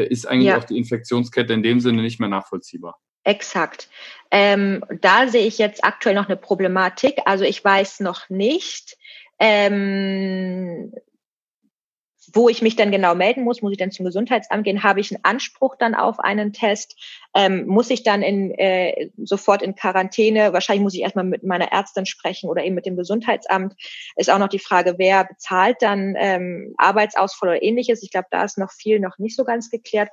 ist 0.00 0.26
eigentlich 0.26 0.48
ja. 0.48 0.58
auch 0.58 0.64
die 0.64 0.78
Infektionskette 0.78 1.52
in 1.52 1.62
dem 1.62 1.80
Sinne 1.80 2.02
nicht 2.02 2.20
mehr 2.20 2.28
nachvollziehbar. 2.28 2.98
Exakt. 3.24 3.88
Ähm, 4.30 4.84
da 5.00 5.28
sehe 5.28 5.46
ich 5.46 5.58
jetzt 5.58 5.82
aktuell 5.82 6.14
noch 6.14 6.28
eine 6.28 6.36
Problematik. 6.36 7.18
Also 7.24 7.44
ich 7.44 7.64
weiß 7.64 8.00
noch 8.00 8.28
nicht, 8.28 8.98
ähm, 9.38 10.92
wo 12.34 12.48
ich 12.48 12.62
mich 12.62 12.76
dann 12.76 12.90
genau 12.90 13.14
melden 13.14 13.44
muss, 13.44 13.62
muss 13.62 13.72
ich 13.72 13.78
dann 13.78 13.92
zum 13.92 14.04
Gesundheitsamt 14.04 14.64
gehen, 14.64 14.82
habe 14.82 15.00
ich 15.00 15.12
einen 15.12 15.24
Anspruch 15.24 15.76
dann 15.76 15.94
auf 15.94 16.18
einen 16.18 16.52
Test, 16.52 16.96
ähm, 17.32 17.66
muss 17.66 17.90
ich 17.90 18.02
dann 18.02 18.22
in, 18.22 18.50
äh, 18.52 19.10
sofort 19.16 19.62
in 19.62 19.76
Quarantäne, 19.76 20.52
wahrscheinlich 20.52 20.82
muss 20.82 20.94
ich 20.94 21.00
erstmal 21.00 21.24
mit 21.24 21.44
meiner 21.44 21.72
Ärztin 21.72 22.06
sprechen 22.06 22.50
oder 22.50 22.64
eben 22.64 22.74
mit 22.74 22.86
dem 22.86 22.96
Gesundheitsamt, 22.96 23.74
ist 24.16 24.30
auch 24.30 24.38
noch 24.38 24.48
die 24.48 24.58
Frage, 24.58 24.96
wer 24.98 25.24
bezahlt 25.24 25.76
dann 25.80 26.14
ähm, 26.18 26.74
Arbeitsausfall 26.76 27.50
oder 27.50 27.62
ähnliches. 27.62 28.02
Ich 28.02 28.10
glaube, 28.10 28.28
da 28.30 28.44
ist 28.44 28.58
noch 28.58 28.72
viel 28.72 28.98
noch 28.98 29.18
nicht 29.18 29.36
so 29.36 29.44
ganz 29.44 29.70
geklärt. 29.70 30.10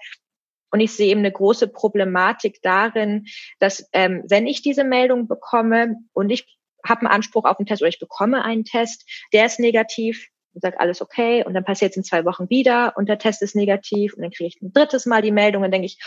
Und 0.72 0.80
ich 0.80 0.94
sehe 0.94 1.10
eben 1.10 1.20
eine 1.20 1.32
große 1.32 1.68
Problematik 1.68 2.62
darin, 2.62 3.26
dass 3.60 3.90
ähm, 3.92 4.24
wenn 4.30 4.48
ich 4.48 4.62
diese 4.62 4.86
Meldung 4.86 5.28
bekomme 5.28 5.98
und 6.14 6.30
ich 6.30 6.58
habe 6.88 7.02
einen 7.02 7.10
Anspruch 7.10 7.44
auf 7.46 7.60
einen 7.60 7.66
Test 7.66 7.82
oder 7.82 7.90
ich 7.90 8.00
bekomme 8.00 8.44
einen 8.46 8.64
Test, 8.64 9.06
der 9.34 9.46
ist 9.46 9.60
negativ, 9.60 10.30
und 10.54 10.62
sage 10.62 10.80
alles 10.80 11.02
okay 11.02 11.44
und 11.46 11.54
dann 11.54 11.64
passiert 11.64 11.92
es 11.92 11.98
in 11.98 12.04
zwei 12.04 12.26
Wochen 12.26 12.50
wieder 12.50 12.94
und 12.98 13.08
der 13.08 13.18
Test 13.18 13.42
ist 13.42 13.56
negativ 13.56 14.14
und 14.14 14.22
dann 14.22 14.32
kriege 14.32 14.48
ich 14.48 14.62
ein 14.62 14.74
drittes 14.74 15.06
Mal 15.06 15.22
die 15.22 15.32
Meldung 15.32 15.64
und 15.64 15.72
denke 15.72 15.86
ich, 15.86 16.00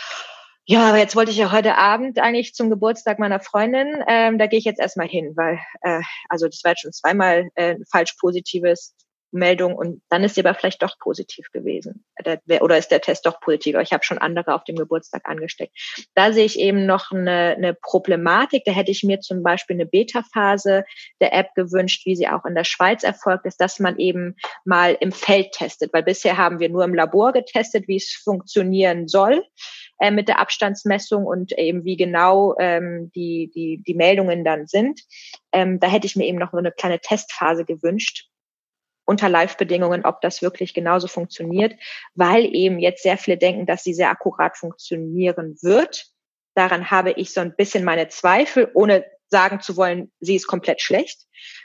ja, 0.67 0.89
aber 0.89 0.97
jetzt 0.97 1.15
wollte 1.15 1.29
ich 1.29 1.37
ja 1.37 1.51
heute 1.51 1.75
Abend 1.75 2.17
eigentlich 2.17 2.55
zum 2.55 2.71
Geburtstag 2.71 3.19
meiner 3.19 3.39
Freundin, 3.39 4.03
ähm, 4.07 4.39
da 4.39 4.47
gehe 4.47 4.57
ich 4.57 4.65
jetzt 4.65 4.79
erstmal 4.79 5.07
hin, 5.07 5.33
weil 5.35 5.59
äh, 5.81 6.01
also 6.27 6.47
das 6.47 6.63
war 6.63 6.71
jetzt 6.71 6.81
schon 6.81 6.91
zweimal 6.91 7.49
äh, 7.53 7.75
falsch 7.91 8.15
positives 8.19 8.95
Meldung 9.35 9.75
und 9.75 10.01
dann 10.09 10.23
ist 10.23 10.35
sie 10.35 10.45
aber 10.45 10.55
vielleicht 10.55 10.81
doch 10.81 10.97
positiv 10.99 11.51
gewesen. 11.51 12.05
Oder 12.61 12.77
ist 12.77 12.91
der 12.91 13.01
Test 13.01 13.25
doch 13.25 13.39
positiv? 13.39 13.77
Ich 13.81 13.93
habe 13.93 14.03
schon 14.03 14.17
andere 14.17 14.55
auf 14.55 14.63
dem 14.63 14.75
Geburtstag 14.75 15.21
angesteckt. 15.25 15.75
Da 16.15 16.33
sehe 16.33 16.45
ich 16.45 16.59
eben 16.59 16.85
noch 16.85 17.11
eine, 17.11 17.55
eine 17.55 17.73
Problematik. 17.73 18.63
Da 18.65 18.71
hätte 18.71 18.91
ich 18.91 19.03
mir 19.03 19.19
zum 19.19 19.43
Beispiel 19.43 19.75
eine 19.75 19.85
Beta-Phase 19.85 20.85
der 21.21 21.33
App 21.33 21.53
gewünscht, 21.55 22.05
wie 22.05 22.15
sie 22.15 22.27
auch 22.27 22.45
in 22.45 22.55
der 22.55 22.63
Schweiz 22.63 23.03
erfolgt 23.03 23.45
ist, 23.45 23.61
dass 23.61 23.79
man 23.79 23.97
eben 23.97 24.35
mal 24.63 24.97
im 24.99 25.11
Feld 25.11 25.51
testet. 25.51 25.93
Weil 25.93 26.03
bisher 26.03 26.37
haben 26.37 26.59
wir 26.59 26.69
nur 26.69 26.83
im 26.83 26.95
Labor 26.95 27.33
getestet, 27.33 27.87
wie 27.87 27.97
es 27.97 28.19
funktionieren 28.23 29.07
soll 29.07 29.43
äh, 29.99 30.11
mit 30.11 30.27
der 30.27 30.39
Abstandsmessung 30.39 31.25
und 31.25 31.57
eben 31.57 31.83
wie 31.85 31.97
genau 31.97 32.55
ähm, 32.59 33.11
die, 33.15 33.51
die, 33.53 33.81
die 33.85 33.93
Meldungen 33.93 34.43
dann 34.43 34.67
sind. 34.67 35.01
Ähm, 35.51 35.79
da 35.79 35.87
hätte 35.87 36.07
ich 36.07 36.15
mir 36.15 36.25
eben 36.25 36.37
noch 36.37 36.51
so 36.51 36.57
eine 36.57 36.71
kleine 36.71 36.99
Testphase 36.99 37.65
gewünscht, 37.65 38.27
unter 39.05 39.29
Live-Bedingungen, 39.29 40.05
ob 40.05 40.21
das 40.21 40.41
wirklich 40.41 40.73
genauso 40.73 41.07
funktioniert, 41.07 41.75
weil 42.15 42.53
eben 42.55 42.79
jetzt 42.79 43.03
sehr 43.03 43.17
viele 43.17 43.37
denken, 43.37 43.65
dass 43.65 43.83
sie 43.83 43.93
sehr 43.93 44.09
akkurat 44.09 44.57
funktionieren 44.57 45.55
wird. 45.61 46.07
Daran 46.55 46.89
habe 46.91 47.11
ich 47.11 47.33
so 47.33 47.41
ein 47.41 47.55
bisschen 47.55 47.83
meine 47.83 48.07
Zweifel, 48.07 48.69
ohne 48.73 49.05
sagen 49.29 49.59
zu 49.59 49.75
wollen, 49.77 50.11
sie 50.19 50.35
ist 50.35 50.47
komplett 50.47 50.81
schlecht. 50.81 51.21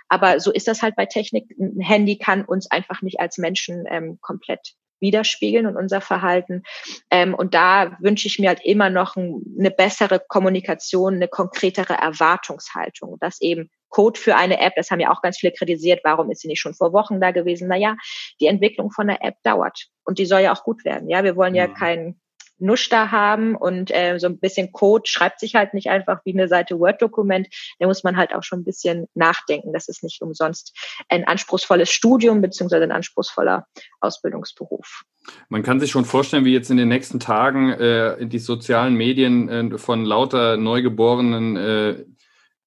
Aber 0.09 0.41
so 0.41 0.51
ist 0.53 0.69
das 0.69 0.83
halt 0.83 0.97
bei 0.97 1.07
Technik. 1.07 1.51
Ein 1.59 1.81
Handy 1.81 2.19
kann 2.19 2.45
uns 2.45 2.71
einfach 2.71 3.03
nicht 3.03 3.21
als 3.21 3.39
Menschen 3.39 3.85
ähm, 3.89 4.19
komplett 4.21 4.75
widerspiegeln 5.01 5.67
und 5.67 5.77
unser 5.77 6.01
Verhalten. 6.01 6.63
Ähm, 7.11 7.35
und 7.35 7.55
da 7.55 7.97
wünsche 8.01 8.27
ich 8.27 8.39
mir 8.39 8.49
halt 8.49 8.65
immer 8.65 8.91
noch 8.91 9.17
ein, 9.17 9.43
eine 9.59 9.71
bessere 9.71 10.21
Kommunikation, 10.21 11.15
eine 11.15 11.29
konkretere 11.29 11.95
Erwartungshaltung, 11.95 13.17
dass 13.21 13.41
eben 13.41 13.71
Code 13.91 14.19
für 14.19 14.37
eine 14.37 14.61
App, 14.61 14.73
das 14.77 14.91
haben 14.91 15.01
ja 15.01 15.13
auch 15.13 15.23
ganz 15.23 15.39
viele 15.39 15.53
kritisiert, 15.53 16.01
warum 16.05 16.31
ist 16.31 16.41
sie 16.41 16.49
nicht 16.49 16.61
schon 16.61 16.75
vor 16.75 16.93
Wochen 16.93 17.21
da 17.21 17.31
gewesen? 17.31 17.69
Naja, 17.69 17.97
die 18.41 18.47
Entwicklung 18.47 18.91
von 18.91 19.09
der 19.09 19.23
App 19.23 19.37
dauert 19.43 19.87
und 20.05 20.19
die 20.19 20.27
soll 20.27 20.41
ja 20.41 20.53
auch 20.53 20.65
gut 20.65 20.85
werden. 20.85 21.09
Ja, 21.09 21.23
wir 21.25 21.37
wollen 21.37 21.55
ja, 21.55 21.65
ja 21.65 21.69
mhm. 21.69 21.75
keinen 21.75 22.21
Nusch 22.61 22.89
da 22.91 23.11
haben 23.11 23.57
und 23.57 23.91
äh, 23.91 24.19
so 24.19 24.27
ein 24.27 24.39
bisschen 24.39 24.73
Code 24.73 25.09
schreibt 25.09 25.41
sich 25.41 25.55
halt 25.55 25.75
nicht 25.75 25.89
einfach 25.89 26.21
wie 26.25 26.33
eine 26.33 26.47
Seite 26.47 26.79
Word-Dokument. 26.79 27.49
Da 27.79 27.87
muss 27.87 28.05
man 28.05 28.17
halt 28.17 28.35
auch 28.35 28.43
schon 28.43 28.61
ein 28.61 28.65
bisschen 28.65 29.07
nachdenken. 29.15 29.73
Das 29.73 29.89
ist 29.89 30.03
nicht 30.03 30.21
umsonst 30.21 30.77
ein 31.09 31.27
anspruchsvolles 31.27 31.91
Studium 31.91 32.43
beziehungsweise 32.43 32.85
ein 32.85 32.93
anspruchsvoller 32.93 33.67
Ausbildungsberuf. 34.01 35.03
Man 35.49 35.63
kann 35.63 35.81
sich 35.81 35.91
schon 35.91 36.05
vorstellen, 36.05 36.45
wie 36.45 36.53
jetzt 36.53 36.71
in 36.71 36.77
den 36.77 36.89
nächsten 36.89 37.19
Tagen 37.19 37.71
äh, 37.71 38.27
die 38.27 38.39
sozialen 38.39 38.95
Medien 38.95 39.49
äh, 39.49 39.79
von 39.79 40.05
lauter 40.05 40.57
neugeborenen 40.57 41.57
äh, 41.57 42.05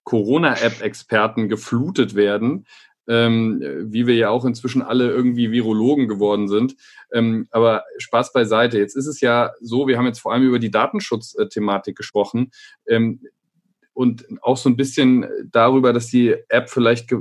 Corona-App-Experten 0.03 1.49
geflutet 1.49 2.15
werden, 2.15 2.65
ähm, 3.07 3.61
wie 3.91 4.07
wir 4.07 4.15
ja 4.15 4.29
auch 4.29 4.45
inzwischen 4.45 4.81
alle 4.81 5.09
irgendwie 5.09 5.51
Virologen 5.51 6.07
geworden 6.07 6.47
sind. 6.47 6.75
Ähm, 7.11 7.47
aber 7.51 7.83
Spaß 7.97 8.33
beiseite. 8.33 8.77
Jetzt 8.77 8.95
ist 8.95 9.07
es 9.07 9.21
ja 9.21 9.51
so, 9.59 9.87
wir 9.87 9.97
haben 9.97 10.05
jetzt 10.05 10.19
vor 10.19 10.33
allem 10.33 10.43
über 10.43 10.59
die 10.59 10.71
Datenschutzthematik 10.71 11.97
gesprochen 11.97 12.51
ähm, 12.87 13.21
und 13.93 14.25
auch 14.41 14.57
so 14.57 14.69
ein 14.69 14.77
bisschen 14.77 15.25
darüber, 15.51 15.93
dass 15.93 16.07
die 16.07 16.35
App 16.49 16.69
vielleicht 16.69 17.13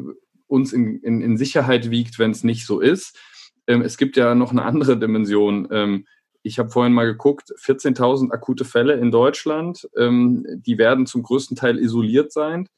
uns 0.46 0.72
in, 0.72 1.00
in, 1.00 1.20
in 1.20 1.36
Sicherheit 1.36 1.90
wiegt, 1.90 2.18
wenn 2.18 2.30
es 2.30 2.44
nicht 2.44 2.66
so 2.66 2.80
ist. 2.80 3.18
Ähm, 3.66 3.82
es 3.82 3.96
gibt 3.96 4.16
ja 4.16 4.34
noch 4.34 4.50
eine 4.50 4.64
andere 4.64 4.98
Dimension. 4.98 5.68
Ich 6.42 6.58
habe 6.58 6.70
vorhin 6.70 6.92
mal 6.92 7.06
geguckt, 7.06 7.52
14.000 7.60 8.32
akute 8.32 8.64
Fälle 8.64 8.94
in 8.94 9.10
Deutschland. 9.10 9.88
Ähm, 9.96 10.44
die 10.66 10.78
werden 10.78 11.06
zum 11.06 11.22
größten 11.22 11.56
Teil 11.56 11.78
isoliert 11.78 12.32
sein. 12.32 12.68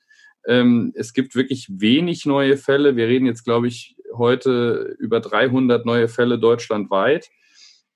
Ähm, 0.47 0.93
es 0.95 1.15
gibt 1.15 1.35
wirklich 1.35 1.69
wenig 1.71 2.27
neue 2.27 2.57
Fälle. 2.57 2.97
Wir 2.97 3.09
reden 3.09 3.27
jetzt, 3.27 3.45
glaube 3.45 3.69
ich, 3.69 3.97
heute 4.15 4.95
über 4.99 5.21
300 5.21 5.87
neue 5.87 6.09
Fälle 6.09 6.39
deutschlandweit 6.39 7.31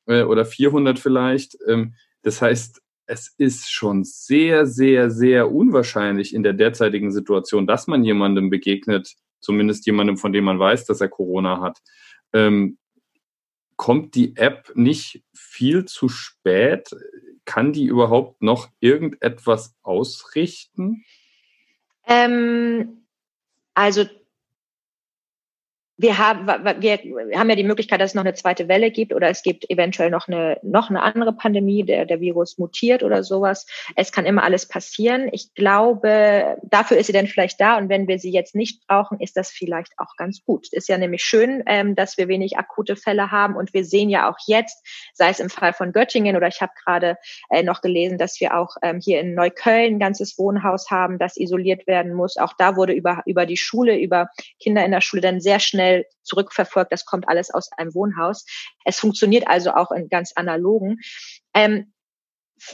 äh, 0.07 0.23
oder 0.23 0.45
400 0.45 0.99
vielleicht. 0.99 1.59
Ähm, 1.67 1.95
das 2.23 2.41
heißt, 2.41 2.81
es 3.07 3.35
ist 3.39 3.71
schon 3.71 4.05
sehr, 4.05 4.67
sehr, 4.67 5.11
sehr 5.11 5.51
unwahrscheinlich 5.51 6.35
in 6.35 6.43
der 6.43 6.53
derzeitigen 6.53 7.11
Situation, 7.11 7.67
dass 7.67 7.87
man 7.87 8.05
jemandem 8.05 8.51
begegnet, 8.51 9.15
zumindest 9.41 9.87
jemandem, 9.87 10.17
von 10.19 10.33
dem 10.33 10.45
man 10.45 10.59
weiß, 10.59 10.85
dass 10.85 11.01
er 11.01 11.09
Corona 11.09 11.61
hat. 11.61 11.79
Ähm, 12.33 12.77
kommt 13.79 14.15
die 14.15 14.37
App 14.37 14.73
nicht 14.75 15.25
viel 15.33 15.87
zu 15.87 16.11
spät? 16.11 16.91
kann 17.49 17.73
die 17.73 17.87
überhaupt 17.87 18.43
noch 18.43 18.69
irgendetwas 18.79 19.75
ausrichten? 19.83 21.03
Ähm, 22.07 23.07
also 23.73 24.05
wir 26.01 26.17
haben, 26.17 26.47
wir 26.47 27.39
haben 27.39 27.51
ja 27.51 27.57
die 27.57 27.65
Möglichkeit, 27.65 28.01
dass 28.01 28.13
es 28.13 28.15
noch 28.15 28.23
eine 28.23 28.35
zweite 28.35 28.69
Welle 28.69 28.93
gibt 28.93 29.13
oder 29.13 29.29
es 29.29 29.43
gibt 29.43 29.69
eventuell 29.69 30.11
noch 30.11 30.29
eine, 30.29 30.59
noch 30.63 30.91
eine 30.91 31.03
andere 31.03 31.33
Pandemie, 31.33 31.85
der, 31.85 32.07
der 32.07 32.21
Virus 32.21 32.57
mutiert 32.57 33.03
oder 33.03 33.25
sowas. 33.25 33.67
Es 33.97 34.13
kann 34.13 34.25
immer 34.25 34.45
alles 34.45 34.69
passieren. 34.69 35.29
Ich 35.33 35.55
glaube, 35.55 36.57
dafür 36.63 36.99
ist 36.99 37.09
sie 37.09 37.13
dann 37.13 37.27
vielleicht 37.27 37.61
da 37.61 37.77
und 37.77 37.89
wenn 37.89 38.07
wir 38.07 38.21
sie 38.21 38.31
jetzt 38.31 38.55
nicht 38.55 38.87
brauchen, 38.87 39.19
ist 39.19 39.37
das 39.37 39.51
vielleicht 39.51 39.93
auch 39.99 40.15
ganz 40.17 40.45
gut. 40.45 40.73
Ist 40.73 40.89
ja 40.89 40.99
nämlich 40.99 41.25
schön, 41.25 41.65
ähm, 41.67 41.97
dass 41.97 42.17
wir 42.17 42.29
wenig 42.29 42.57
akute 42.57 42.95
Fälle 42.95 43.33
haben 43.33 43.57
und 43.57 43.75
wir 43.75 43.85
sehen 43.85 44.09
ja 44.09 44.31
auch 44.31 44.37
jetzt, 44.47 44.87
sei 45.15 45.31
es 45.31 45.41
im 45.41 45.51
Fall 45.51 45.73
von 45.73 45.93
Göttingen 45.93 46.37
oder 46.37 46.47
ich 46.47 46.61
habe 46.61 46.73
gerade 46.85 47.19
äh, 47.51 47.65
noch 47.65 47.81
gelesen, 47.81 48.19
dass 48.19 48.41
wir 48.41 48.57
auch 48.57 48.77
ähm, 48.83 49.01
hier 49.03 49.21
in 49.21 49.35
Neukölln 49.35 49.95
ein 49.95 49.99
ganzes 49.99 50.39
Wohnhaus 50.39 50.93
haben, 50.93 51.19
das 51.19 51.37
isoliert 51.37 51.89
werden 51.89 52.15
muss. 52.15 52.37
Auch 52.37 52.53
da 52.57 52.77
wurde 52.77 52.93
über, 52.93 53.23
über 53.27 53.47
die 53.47 53.57
Schule, 53.57 53.99
über 53.99 54.29
Kinder 54.61 54.85
in 54.85 54.93
der 54.93 55.01
Schule 55.01 55.23
dann 55.23 55.41
sehr 55.41 55.59
schnell 55.59 55.88
schnell 55.89 56.07
zurückverfolgt. 56.23 56.93
Das 56.93 57.05
kommt 57.05 57.29
alles 57.29 57.51
aus 57.51 57.71
einem 57.77 57.95
Wohnhaus. 57.95 58.45
Es 58.85 58.99
funktioniert 58.99 59.47
also 59.47 59.73
auch 59.73 59.91
in 59.91 60.09
ganz 60.09 60.33
analogen. 60.35 60.99
Ähm, 61.55 61.93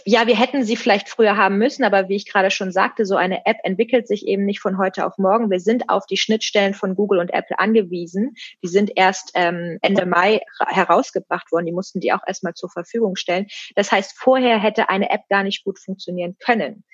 ja, 0.06 0.26
wir 0.26 0.34
hätten 0.34 0.64
sie 0.64 0.76
vielleicht 0.76 1.10
früher 1.10 1.36
haben 1.36 1.58
müssen, 1.58 1.84
aber 1.84 2.08
wie 2.08 2.16
ich 2.16 2.26
gerade 2.26 2.50
schon 2.50 2.72
sagte, 2.72 3.04
so 3.04 3.16
eine 3.16 3.44
App 3.44 3.58
entwickelt 3.64 4.08
sich 4.08 4.26
eben 4.26 4.46
nicht 4.46 4.60
von 4.60 4.78
heute 4.78 5.04
auf 5.04 5.18
morgen. 5.18 5.50
Wir 5.50 5.60
sind 5.60 5.90
auf 5.90 6.06
die 6.06 6.16
Schnittstellen 6.16 6.72
von 6.72 6.94
Google 6.94 7.18
und 7.18 7.34
Apple 7.34 7.58
angewiesen. 7.58 8.34
Die 8.62 8.68
sind 8.68 8.92
erst 8.96 9.32
ähm, 9.34 9.78
Ende 9.82 10.06
Mai 10.06 10.40
herausgebracht 10.66 11.52
worden. 11.52 11.66
Die 11.66 11.72
mussten 11.72 12.00
die 12.00 12.14
auch 12.14 12.26
erstmal 12.26 12.54
zur 12.54 12.70
Verfügung 12.70 13.14
stellen. 13.16 13.46
Das 13.74 13.92
heißt, 13.92 14.16
vorher 14.16 14.58
hätte 14.58 14.88
eine 14.88 15.10
App 15.10 15.28
gar 15.28 15.42
nicht 15.42 15.64
gut 15.64 15.78
funktionieren 15.78 16.36
können. 16.38 16.84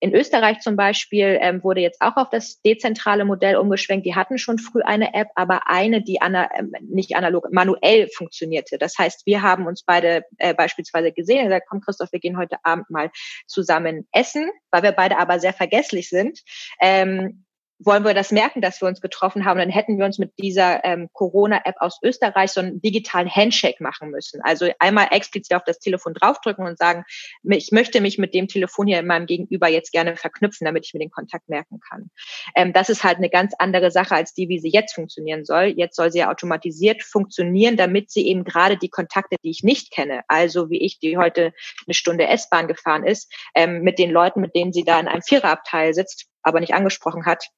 In 0.00 0.14
Österreich 0.14 0.60
zum 0.60 0.76
Beispiel 0.76 1.38
ähm, 1.40 1.62
wurde 1.64 1.80
jetzt 1.80 2.00
auch 2.00 2.16
auf 2.16 2.30
das 2.30 2.60
dezentrale 2.62 3.24
Modell 3.24 3.56
umgeschwenkt. 3.56 4.06
Die 4.06 4.14
hatten 4.14 4.38
schon 4.38 4.58
früh 4.58 4.80
eine 4.82 5.12
App, 5.14 5.28
aber 5.34 5.68
eine, 5.68 6.02
die 6.02 6.20
ana 6.20 6.48
ähm, 6.56 6.72
nicht 6.82 7.16
analog, 7.16 7.52
manuell 7.52 8.08
funktionierte. 8.08 8.78
Das 8.78 8.96
heißt, 8.96 9.26
wir 9.26 9.42
haben 9.42 9.66
uns 9.66 9.82
beide 9.82 10.22
äh, 10.38 10.54
beispielsweise 10.54 11.12
gesehen 11.12 11.38
und 11.38 11.44
gesagt, 11.46 11.66
komm 11.68 11.80
Christoph, 11.80 12.12
wir 12.12 12.20
gehen 12.20 12.38
heute 12.38 12.56
Abend 12.62 12.88
mal 12.90 13.10
zusammen 13.46 14.06
essen, 14.12 14.50
weil 14.70 14.84
wir 14.84 14.92
beide 14.92 15.18
aber 15.18 15.40
sehr 15.40 15.52
vergesslich 15.52 16.08
sind. 16.08 16.40
Ähm, 16.80 17.44
wollen 17.80 18.04
wir 18.04 18.14
das 18.14 18.32
merken, 18.32 18.60
dass 18.60 18.80
wir 18.80 18.88
uns 18.88 19.00
getroffen 19.00 19.44
haben, 19.44 19.58
dann 19.58 19.70
hätten 19.70 19.98
wir 19.98 20.04
uns 20.04 20.18
mit 20.18 20.32
dieser 20.38 20.84
ähm, 20.84 21.08
Corona-App 21.12 21.76
aus 21.78 21.98
Österreich 22.02 22.50
so 22.50 22.60
einen 22.60 22.80
digitalen 22.80 23.30
Handshake 23.30 23.82
machen 23.82 24.10
müssen. 24.10 24.40
Also 24.42 24.68
einmal 24.80 25.08
explizit 25.12 25.56
auf 25.56 25.62
das 25.64 25.78
Telefon 25.78 26.14
draufdrücken 26.14 26.66
und 26.66 26.76
sagen, 26.76 27.04
ich 27.44 27.70
möchte 27.70 28.00
mich 28.00 28.18
mit 28.18 28.34
dem 28.34 28.48
Telefon 28.48 28.88
hier 28.88 28.98
in 28.98 29.06
meinem 29.06 29.26
Gegenüber 29.26 29.68
jetzt 29.68 29.92
gerne 29.92 30.16
verknüpfen, 30.16 30.64
damit 30.64 30.86
ich 30.86 30.94
mir 30.94 31.00
den 31.00 31.10
Kontakt 31.10 31.48
merken 31.48 31.78
kann. 31.88 32.10
Ähm, 32.56 32.72
das 32.72 32.90
ist 32.90 33.04
halt 33.04 33.18
eine 33.18 33.30
ganz 33.30 33.54
andere 33.58 33.90
Sache 33.90 34.14
als 34.14 34.34
die, 34.34 34.48
wie 34.48 34.58
sie 34.58 34.70
jetzt 34.70 34.94
funktionieren 34.94 35.44
soll. 35.44 35.74
Jetzt 35.76 35.94
soll 35.94 36.10
sie 36.10 36.18
ja 36.18 36.30
automatisiert 36.30 37.02
funktionieren, 37.02 37.76
damit 37.76 38.10
sie 38.10 38.26
eben 38.26 38.42
gerade 38.42 38.76
die 38.76 38.90
Kontakte, 38.90 39.36
die 39.44 39.50
ich 39.50 39.62
nicht 39.62 39.92
kenne, 39.92 40.22
also 40.26 40.68
wie 40.70 40.80
ich, 40.80 40.98
die 40.98 41.16
heute 41.16 41.52
eine 41.86 41.94
Stunde 41.94 42.26
S-Bahn 42.26 42.66
gefahren 42.66 43.06
ist, 43.06 43.32
ähm, 43.54 43.82
mit 43.82 43.98
den 43.98 44.10
Leuten, 44.10 44.40
mit 44.40 44.56
denen 44.56 44.72
sie 44.72 44.84
da 44.84 44.98
in 44.98 45.06
einem 45.06 45.22
Viererabteil 45.22 45.94
sitzt, 45.94 46.26
aber 46.42 46.60
nicht 46.60 46.74
angesprochen 46.74 47.26
hat, 47.26 47.48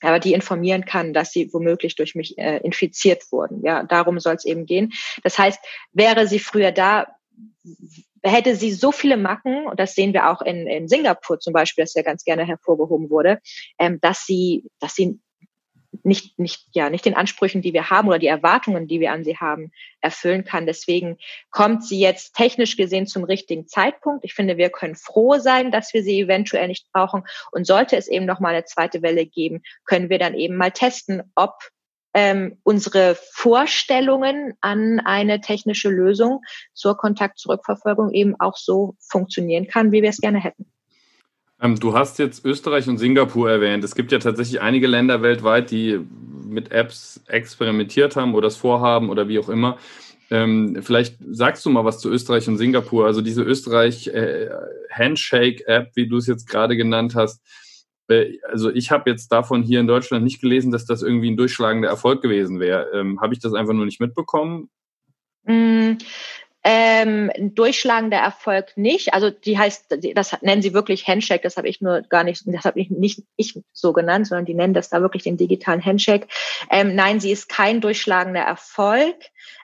aber 0.00 0.18
die 0.18 0.32
informieren 0.32 0.84
kann, 0.84 1.12
dass 1.12 1.32
sie 1.32 1.52
womöglich 1.52 1.94
durch 1.94 2.14
mich 2.14 2.38
äh, 2.38 2.58
infiziert 2.58 3.30
wurden. 3.30 3.62
Ja, 3.62 3.82
darum 3.82 4.18
soll 4.20 4.34
es 4.34 4.44
eben 4.44 4.66
gehen. 4.66 4.92
Das 5.22 5.38
heißt, 5.38 5.60
wäre 5.92 6.26
sie 6.26 6.38
früher 6.38 6.72
da, 6.72 7.06
hätte 8.22 8.56
sie 8.56 8.72
so 8.72 8.92
viele 8.92 9.16
Macken, 9.16 9.66
und 9.66 9.80
das 9.80 9.94
sehen 9.94 10.12
wir 10.12 10.30
auch 10.30 10.42
in, 10.42 10.66
in 10.66 10.88
Singapur 10.88 11.40
zum 11.40 11.52
Beispiel, 11.52 11.84
das 11.84 11.94
ja 11.94 12.02
ganz 12.02 12.24
gerne 12.24 12.46
hervorgehoben 12.46 13.10
wurde, 13.10 13.40
ähm, 13.78 13.98
dass 14.00 14.26
sie, 14.26 14.64
dass 14.78 14.94
sie 14.94 15.20
nicht, 16.02 16.38
nicht, 16.38 16.66
ja, 16.72 16.88
nicht 16.90 17.04
den 17.04 17.16
Ansprüchen, 17.16 17.62
die 17.62 17.72
wir 17.72 17.90
haben 17.90 18.08
oder 18.08 18.18
die 18.18 18.26
Erwartungen, 18.26 18.86
die 18.86 19.00
wir 19.00 19.12
an 19.12 19.24
sie 19.24 19.36
haben, 19.36 19.72
erfüllen 20.00 20.44
kann. 20.44 20.66
Deswegen 20.66 21.18
kommt 21.50 21.84
sie 21.84 21.98
jetzt 21.98 22.34
technisch 22.34 22.76
gesehen 22.76 23.06
zum 23.06 23.24
richtigen 23.24 23.66
Zeitpunkt. 23.66 24.24
Ich 24.24 24.34
finde, 24.34 24.56
wir 24.56 24.70
können 24.70 24.94
froh 24.94 25.38
sein, 25.38 25.70
dass 25.70 25.92
wir 25.92 26.02
sie 26.02 26.20
eventuell 26.20 26.68
nicht 26.68 26.90
brauchen. 26.92 27.24
Und 27.52 27.66
sollte 27.66 27.96
es 27.96 28.08
eben 28.08 28.26
noch 28.26 28.40
mal 28.40 28.50
eine 28.50 28.64
zweite 28.64 29.02
Welle 29.02 29.26
geben, 29.26 29.62
können 29.84 30.10
wir 30.10 30.18
dann 30.18 30.34
eben 30.34 30.56
mal 30.56 30.70
testen, 30.70 31.22
ob 31.34 31.54
ähm, 32.14 32.58
unsere 32.64 33.16
Vorstellungen 33.32 34.54
an 34.60 35.00
eine 35.00 35.40
technische 35.40 35.90
Lösung 35.90 36.40
zur 36.72 36.96
Kontaktzurückverfolgung 36.96 38.12
eben 38.12 38.34
auch 38.40 38.56
so 38.56 38.96
funktionieren 38.98 39.68
kann, 39.68 39.92
wie 39.92 40.02
wir 40.02 40.10
es 40.10 40.20
gerne 40.20 40.42
hätten. 40.42 40.70
Ähm, 41.60 41.78
du 41.78 41.94
hast 41.94 42.18
jetzt 42.18 42.44
Österreich 42.44 42.88
und 42.88 42.98
Singapur 42.98 43.50
erwähnt. 43.50 43.84
Es 43.84 43.94
gibt 43.94 44.12
ja 44.12 44.18
tatsächlich 44.18 44.60
einige 44.60 44.86
Länder 44.86 45.22
weltweit, 45.22 45.70
die 45.70 46.00
mit 46.46 46.72
Apps 46.72 47.22
experimentiert 47.26 48.16
haben 48.16 48.34
oder 48.34 48.46
das 48.46 48.56
vorhaben 48.56 49.10
oder 49.10 49.28
wie 49.28 49.38
auch 49.38 49.48
immer. 49.48 49.78
Ähm, 50.30 50.78
vielleicht 50.82 51.16
sagst 51.28 51.66
du 51.66 51.70
mal 51.70 51.84
was 51.84 51.98
zu 51.98 52.08
Österreich 52.08 52.48
und 52.48 52.56
Singapur. 52.56 53.06
Also 53.06 53.20
diese 53.20 53.42
Österreich 53.42 54.08
äh, 54.08 54.48
Handshake 54.90 55.66
App, 55.66 55.90
wie 55.94 56.08
du 56.08 56.16
es 56.16 56.26
jetzt 56.26 56.48
gerade 56.48 56.76
genannt 56.76 57.14
hast. 57.14 57.42
Äh, 58.08 58.38
also 58.48 58.70
ich 58.70 58.90
habe 58.90 59.10
jetzt 59.10 59.28
davon 59.28 59.62
hier 59.62 59.80
in 59.80 59.86
Deutschland 59.86 60.24
nicht 60.24 60.40
gelesen, 60.40 60.70
dass 60.70 60.86
das 60.86 61.02
irgendwie 61.02 61.30
ein 61.30 61.36
durchschlagender 61.36 61.88
Erfolg 61.88 62.22
gewesen 62.22 62.60
wäre. 62.60 62.90
Ähm, 62.94 63.20
habe 63.20 63.34
ich 63.34 63.40
das 63.40 63.54
einfach 63.54 63.74
nur 63.74 63.86
nicht 63.86 64.00
mitbekommen? 64.00 64.70
Ähm, 66.62 67.30
durchschlagender 67.36 68.18
Erfolg 68.18 68.76
nicht. 68.76 69.14
Also 69.14 69.30
die 69.30 69.58
heißt, 69.58 69.96
das 70.14 70.42
nennen 70.42 70.60
sie 70.60 70.74
wirklich 70.74 71.08
Handshake. 71.08 71.42
Das 71.42 71.56
habe 71.56 71.68
ich 71.68 71.80
nur 71.80 72.02
gar 72.02 72.22
nicht, 72.22 72.42
das 72.46 72.64
habe 72.64 72.80
ich 72.80 72.90
nicht 72.90 73.22
ich 73.36 73.58
so 73.72 73.92
genannt, 73.94 74.26
sondern 74.26 74.44
die 74.44 74.54
nennen 74.54 74.74
das 74.74 74.90
da 74.90 75.00
wirklich 75.00 75.22
den 75.22 75.38
digitalen 75.38 75.84
Handshake. 75.84 76.28
Ähm, 76.70 76.94
nein, 76.94 77.18
sie 77.18 77.32
ist 77.32 77.48
kein 77.48 77.80
durchschlagender 77.80 78.42
Erfolg. 78.42 79.16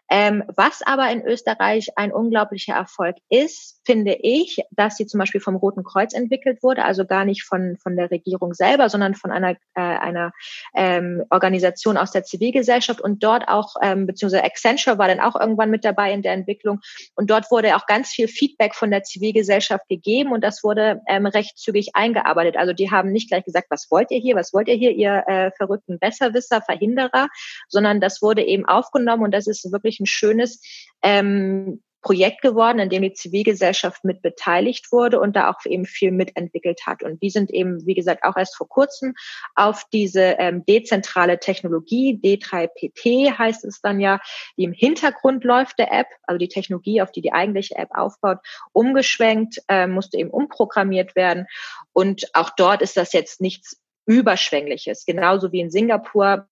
Ähm, 0.08 0.44
was 0.54 0.82
aber 0.82 1.10
in 1.10 1.22
Österreich 1.22 1.88
ein 1.96 2.12
unglaublicher 2.12 2.74
Erfolg 2.74 3.16
ist, 3.28 3.80
finde 3.84 4.16
ich, 4.20 4.62
dass 4.70 4.96
sie 4.96 5.06
zum 5.06 5.18
Beispiel 5.18 5.40
vom 5.40 5.56
Roten 5.56 5.84
Kreuz 5.84 6.12
entwickelt 6.12 6.62
wurde, 6.62 6.84
also 6.84 7.04
gar 7.04 7.24
nicht 7.24 7.44
von, 7.44 7.76
von 7.78 7.96
der 7.96 8.10
Regierung 8.10 8.54
selber, 8.54 8.88
sondern 8.88 9.14
von 9.14 9.30
einer, 9.30 9.52
äh, 9.74 9.80
einer 9.80 10.32
ähm, 10.74 11.24
Organisation 11.30 11.96
aus 11.96 12.12
der 12.12 12.24
Zivilgesellschaft 12.24 13.00
und 13.00 13.22
dort 13.22 13.48
auch, 13.48 13.74
ähm, 13.82 14.06
beziehungsweise 14.06 14.44
Accenture 14.44 14.98
war 14.98 15.08
dann 15.08 15.20
auch 15.20 15.38
irgendwann 15.38 15.70
mit 15.70 15.84
dabei 15.84 16.12
in 16.12 16.22
der 16.22 16.32
Entwicklung 16.32 16.80
und 17.14 17.30
dort 17.30 17.50
wurde 17.50 17.76
auch 17.76 17.86
ganz 17.86 18.10
viel 18.10 18.28
Feedback 18.28 18.74
von 18.74 18.90
der 18.90 19.02
Zivilgesellschaft 19.02 19.88
gegeben 19.88 20.32
und 20.32 20.42
das 20.42 20.62
wurde 20.62 21.00
ähm, 21.08 21.26
recht 21.26 21.58
zügig 21.58 21.90
eingearbeitet. 21.94 22.56
Also 22.56 22.72
die 22.72 22.90
haben 22.90 23.12
nicht 23.12 23.28
gleich 23.28 23.44
gesagt, 23.44 23.66
was 23.70 23.90
wollt 23.90 24.10
ihr 24.10 24.18
hier, 24.18 24.36
was 24.36 24.52
wollt 24.52 24.68
ihr 24.68 24.74
hier, 24.74 24.92
ihr 24.92 25.24
äh, 25.26 25.50
verrückten 25.56 25.98
Besserwisser, 25.98 26.62
Verhinderer, 26.62 27.28
sondern 27.68 28.00
das 28.00 28.22
wurde 28.22 28.42
eben 28.42 28.66
aufgenommen 28.66 29.24
und 29.24 29.32
das 29.32 29.46
ist 29.46 29.70
wirklich 29.72 29.95
ein 30.00 30.06
schönes 30.06 30.62
ähm, 31.02 31.82
Projekt 32.06 32.40
geworden, 32.40 32.78
in 32.78 32.88
dem 32.88 33.02
die 33.02 33.14
Zivilgesellschaft 33.14 34.04
mit 34.04 34.22
beteiligt 34.22 34.92
wurde 34.92 35.18
und 35.18 35.34
da 35.34 35.50
auch 35.50 35.56
eben 35.64 35.86
viel 35.86 36.12
mitentwickelt 36.12 36.86
hat. 36.86 37.02
Und 37.02 37.20
die 37.20 37.30
sind 37.30 37.50
eben, 37.50 37.84
wie 37.84 37.94
gesagt, 37.94 38.22
auch 38.22 38.36
erst 38.36 38.56
vor 38.56 38.68
kurzem 38.68 39.14
auf 39.56 39.82
diese 39.92 40.36
ähm, 40.38 40.64
dezentrale 40.66 41.40
Technologie, 41.40 42.20
D3PP 42.22 43.36
heißt 43.36 43.64
es 43.64 43.80
dann 43.80 43.98
ja, 43.98 44.20
die 44.56 44.62
im 44.62 44.72
Hintergrund 44.72 45.42
läuft 45.42 45.80
der 45.80 45.92
App, 45.92 46.06
also 46.28 46.38
die 46.38 46.46
Technologie, 46.46 47.02
auf 47.02 47.10
die 47.10 47.22
die 47.22 47.32
eigentliche 47.32 47.74
App 47.74 47.90
aufbaut, 47.90 48.38
umgeschwenkt, 48.72 49.60
äh, 49.66 49.88
musste 49.88 50.16
eben 50.16 50.30
umprogrammiert 50.30 51.16
werden. 51.16 51.48
Und 51.92 52.28
auch 52.34 52.50
dort 52.50 52.82
ist 52.82 52.96
das 52.96 53.12
jetzt 53.14 53.40
nichts 53.40 53.82
Überschwängliches. 54.06 55.06
Genauso 55.06 55.50
wie 55.50 55.58
in 55.58 55.72
Singapur 55.72 56.46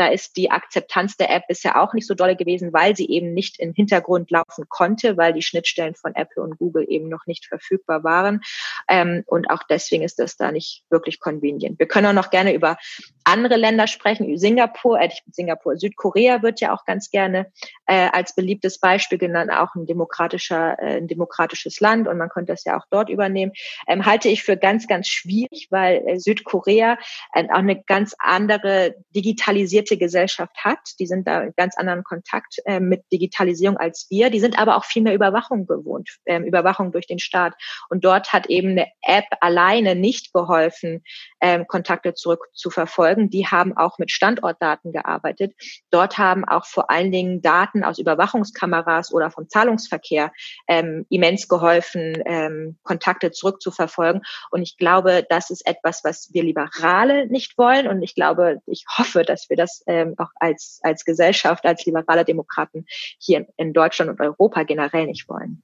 da 0.00 0.06
ist 0.06 0.38
die 0.38 0.50
Akzeptanz 0.50 1.18
der 1.18 1.30
App 1.30 1.42
bisher 1.46 1.78
auch 1.80 1.92
nicht 1.92 2.06
so 2.06 2.14
dolle 2.14 2.34
gewesen, 2.34 2.72
weil 2.72 2.96
sie 2.96 3.10
eben 3.10 3.34
nicht 3.34 3.60
im 3.60 3.74
Hintergrund 3.74 4.30
laufen 4.30 4.64
konnte, 4.70 5.18
weil 5.18 5.34
die 5.34 5.42
Schnittstellen 5.42 5.94
von 5.94 6.14
Apple 6.14 6.42
und 6.42 6.56
Google 6.58 6.86
eben 6.88 7.10
noch 7.10 7.26
nicht 7.26 7.44
verfügbar 7.44 8.02
waren. 8.02 8.40
Ähm, 8.88 9.24
und 9.26 9.50
auch 9.50 9.62
deswegen 9.68 10.02
ist 10.02 10.18
das 10.18 10.38
da 10.38 10.52
nicht 10.52 10.84
wirklich 10.88 11.20
convenient. 11.20 11.78
Wir 11.78 11.86
können 11.86 12.06
auch 12.06 12.12
noch 12.14 12.30
gerne 12.30 12.54
über 12.54 12.78
andere 13.24 13.56
Länder 13.56 13.86
sprechen. 13.86 14.38
Singapur, 14.38 14.98
äh, 14.98 15.10
Singapur, 15.30 15.76
Südkorea 15.76 16.42
wird 16.42 16.60
ja 16.60 16.74
auch 16.74 16.86
ganz 16.86 17.10
gerne 17.10 17.52
äh, 17.86 18.08
als 18.10 18.34
beliebtes 18.34 18.80
Beispiel 18.80 19.18
genannt, 19.18 19.50
auch 19.52 19.74
ein 19.74 19.84
demokratischer, 19.84 20.78
äh, 20.80 20.96
ein 20.96 21.08
demokratisches 21.08 21.80
Land 21.80 22.08
und 22.08 22.16
man 22.16 22.30
könnte 22.30 22.52
das 22.52 22.64
ja 22.64 22.78
auch 22.78 22.86
dort 22.90 23.10
übernehmen. 23.10 23.52
Ähm, 23.86 24.06
halte 24.06 24.30
ich 24.30 24.42
für 24.42 24.56
ganz, 24.56 24.86
ganz 24.86 25.08
schwierig, 25.08 25.68
weil 25.70 26.02
äh, 26.06 26.18
Südkorea 26.18 26.98
äh, 27.34 27.44
auch 27.50 27.58
eine 27.58 27.82
ganz 27.82 28.14
andere 28.18 28.94
digitalisierte 29.14 29.89
integrierte 29.90 29.98
Gesellschaft 29.98 30.56
hat. 30.64 30.78
Die 30.98 31.06
sind 31.06 31.26
da 31.26 31.42
in 31.42 31.52
ganz 31.56 31.76
anderen 31.76 32.04
Kontakt 32.04 32.56
äh, 32.64 32.80
mit 32.80 33.02
Digitalisierung 33.12 33.76
als 33.76 34.06
wir. 34.10 34.30
Die 34.30 34.40
sind 34.40 34.58
aber 34.58 34.76
auch 34.76 34.84
viel 34.84 35.02
mehr 35.02 35.14
Überwachung 35.14 35.66
gewohnt, 35.66 36.18
ähm, 36.26 36.44
Überwachung 36.44 36.92
durch 36.92 37.06
den 37.06 37.18
Staat. 37.18 37.54
Und 37.88 38.04
dort 38.04 38.32
hat 38.32 38.46
eben 38.46 38.70
eine 38.70 38.86
App 39.02 39.26
alleine 39.40 39.94
nicht 39.94 40.32
geholfen, 40.32 41.02
ähm, 41.40 41.66
Kontakte 41.66 42.14
zurückzuverfolgen. 42.14 43.30
Die 43.30 43.46
haben 43.46 43.76
auch 43.76 43.98
mit 43.98 44.10
Standortdaten 44.10 44.92
gearbeitet. 44.92 45.54
Dort 45.90 46.18
haben 46.18 46.44
auch 46.44 46.66
vor 46.66 46.90
allen 46.90 47.12
Dingen 47.12 47.42
Daten 47.42 47.84
aus 47.84 47.98
Überwachungskameras 47.98 49.12
oder 49.12 49.30
vom 49.30 49.48
Zahlungsverkehr 49.48 50.32
ähm, 50.68 51.06
immens 51.10 51.48
geholfen, 51.48 52.22
ähm, 52.26 52.78
Kontakte 52.82 53.30
zurückzuverfolgen. 53.30 54.22
Und 54.50 54.62
ich 54.62 54.76
glaube, 54.76 55.24
das 55.28 55.50
ist 55.50 55.66
etwas, 55.66 56.02
was 56.04 56.30
wir 56.32 56.42
Liberale 56.42 57.26
nicht 57.26 57.56
wollen. 57.58 57.88
Und 57.88 58.02
ich 58.02 58.14
glaube, 58.14 58.60
ich 58.66 58.84
hoffe, 58.96 59.22
dass 59.22 59.48
wir 59.48 59.56
das 59.56 59.79
ähm, 59.86 60.14
auch 60.18 60.30
als, 60.36 60.80
als 60.82 61.04
Gesellschaft, 61.04 61.64
als 61.64 61.84
liberale 61.86 62.24
Demokraten 62.24 62.86
hier 63.18 63.46
in 63.56 63.72
Deutschland 63.72 64.10
und 64.10 64.20
Europa 64.20 64.62
generell 64.62 65.06
nicht 65.06 65.28
wollen. 65.28 65.62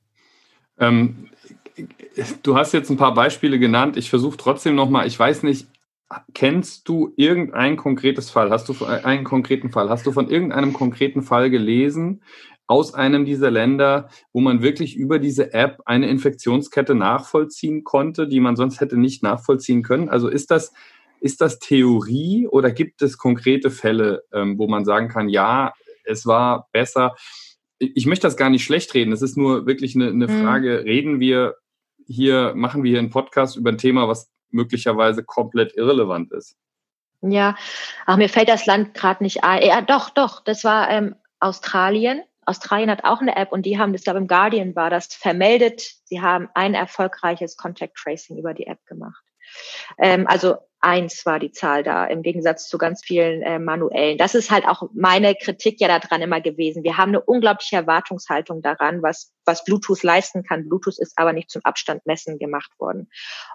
Ähm, 0.78 1.28
du 2.42 2.56
hast 2.56 2.72
jetzt 2.72 2.90
ein 2.90 2.96
paar 2.96 3.14
Beispiele 3.14 3.58
genannt. 3.58 3.96
Ich 3.96 4.10
versuche 4.10 4.36
trotzdem 4.36 4.74
nochmal, 4.74 5.06
ich 5.06 5.18
weiß 5.18 5.42
nicht, 5.42 5.68
kennst 6.34 6.88
du 6.88 7.12
irgendein 7.16 7.76
konkretes 7.76 8.30
Fall? 8.30 8.50
Hast 8.50 8.68
du 8.68 8.84
einen 8.84 9.24
konkreten 9.24 9.70
Fall? 9.70 9.88
Hast 9.88 10.06
du 10.06 10.12
von 10.12 10.30
irgendeinem 10.30 10.72
konkreten 10.72 11.22
Fall 11.22 11.50
gelesen 11.50 12.22
aus 12.68 12.94
einem 12.94 13.24
dieser 13.24 13.50
Länder, 13.50 14.08
wo 14.32 14.40
man 14.40 14.62
wirklich 14.62 14.96
über 14.96 15.18
diese 15.18 15.52
App 15.52 15.82
eine 15.84 16.08
Infektionskette 16.08 16.94
nachvollziehen 16.94 17.84
konnte, 17.84 18.26
die 18.26 18.40
man 18.40 18.56
sonst 18.56 18.80
hätte 18.80 18.96
nicht 18.96 19.22
nachvollziehen 19.22 19.82
können? 19.82 20.08
Also 20.08 20.28
ist 20.28 20.50
das, 20.50 20.72
ist 21.20 21.40
das 21.40 21.58
Theorie 21.58 22.46
oder 22.48 22.70
gibt 22.70 23.02
es 23.02 23.18
konkrete 23.18 23.70
Fälle, 23.70 24.22
ähm, 24.32 24.58
wo 24.58 24.68
man 24.68 24.84
sagen 24.84 25.08
kann, 25.08 25.28
ja, 25.28 25.72
es 26.04 26.26
war 26.26 26.68
besser? 26.72 27.14
Ich 27.78 28.06
möchte 28.06 28.26
das 28.26 28.36
gar 28.36 28.50
nicht 28.50 28.64
schlecht 28.64 28.94
reden. 28.94 29.12
Es 29.12 29.22
ist 29.22 29.36
nur 29.36 29.66
wirklich 29.66 29.94
eine, 29.94 30.08
eine 30.08 30.28
mhm. 30.28 30.42
Frage, 30.42 30.84
reden 30.84 31.20
wir 31.20 31.56
hier, 32.06 32.52
machen 32.54 32.82
wir 32.82 32.90
hier 32.90 32.98
einen 32.98 33.10
Podcast 33.10 33.56
über 33.56 33.70
ein 33.70 33.78
Thema, 33.78 34.08
was 34.08 34.30
möglicherweise 34.50 35.24
komplett 35.24 35.76
irrelevant 35.76 36.32
ist? 36.32 36.56
Ja, 37.22 37.56
ach, 38.04 38.16
mir 38.16 38.28
fällt 38.28 38.48
das 38.48 38.66
Land 38.66 38.94
gerade 38.94 39.22
nicht 39.22 39.42
ein. 39.42 39.62
Ja, 39.66 39.80
doch, 39.80 40.10
doch, 40.10 40.42
das 40.44 40.64
war 40.64 40.90
ähm, 40.90 41.16
Australien. 41.40 42.22
Australien 42.44 42.90
hat 42.90 43.04
auch 43.04 43.20
eine 43.20 43.36
App 43.36 43.50
und 43.50 43.66
die 43.66 43.78
haben, 43.78 43.92
das 43.92 44.04
glaube 44.04 44.20
im 44.20 44.28
Guardian 44.28 44.76
war 44.76 44.88
das 44.88 45.12
vermeldet. 45.12 45.82
Sie 46.04 46.20
haben 46.20 46.48
ein 46.54 46.74
erfolgreiches 46.74 47.56
Contact 47.56 47.96
Tracing 47.96 48.38
über 48.38 48.54
die 48.54 48.68
App 48.68 48.84
gemacht. 48.86 49.25
Ähm, 49.98 50.26
also 50.26 50.56
eins 50.80 51.26
war 51.26 51.38
die 51.38 51.50
Zahl 51.50 51.82
da, 51.82 52.04
im 52.04 52.22
Gegensatz 52.22 52.68
zu 52.68 52.78
ganz 52.78 53.02
vielen 53.04 53.42
äh, 53.42 53.58
manuellen. 53.58 54.18
Das 54.18 54.34
ist 54.34 54.50
halt 54.50 54.66
auch 54.66 54.84
meine 54.94 55.34
Kritik 55.34 55.80
ja 55.80 55.88
daran 55.88 56.22
immer 56.22 56.40
gewesen. 56.40 56.84
Wir 56.84 56.96
haben 56.96 57.10
eine 57.10 57.22
unglaubliche 57.22 57.76
Erwartungshaltung 57.76 58.62
daran, 58.62 59.02
was, 59.02 59.32
was 59.44 59.64
Bluetooth 59.64 60.02
leisten 60.02 60.44
kann. 60.44 60.68
Bluetooth 60.68 60.98
ist 60.98 61.14
aber 61.16 61.32
nicht 61.32 61.50
zum 61.50 61.64
Abstand 61.64 62.06
messen 62.06 62.38
gemacht 62.38 62.70
worden. 62.78 63.10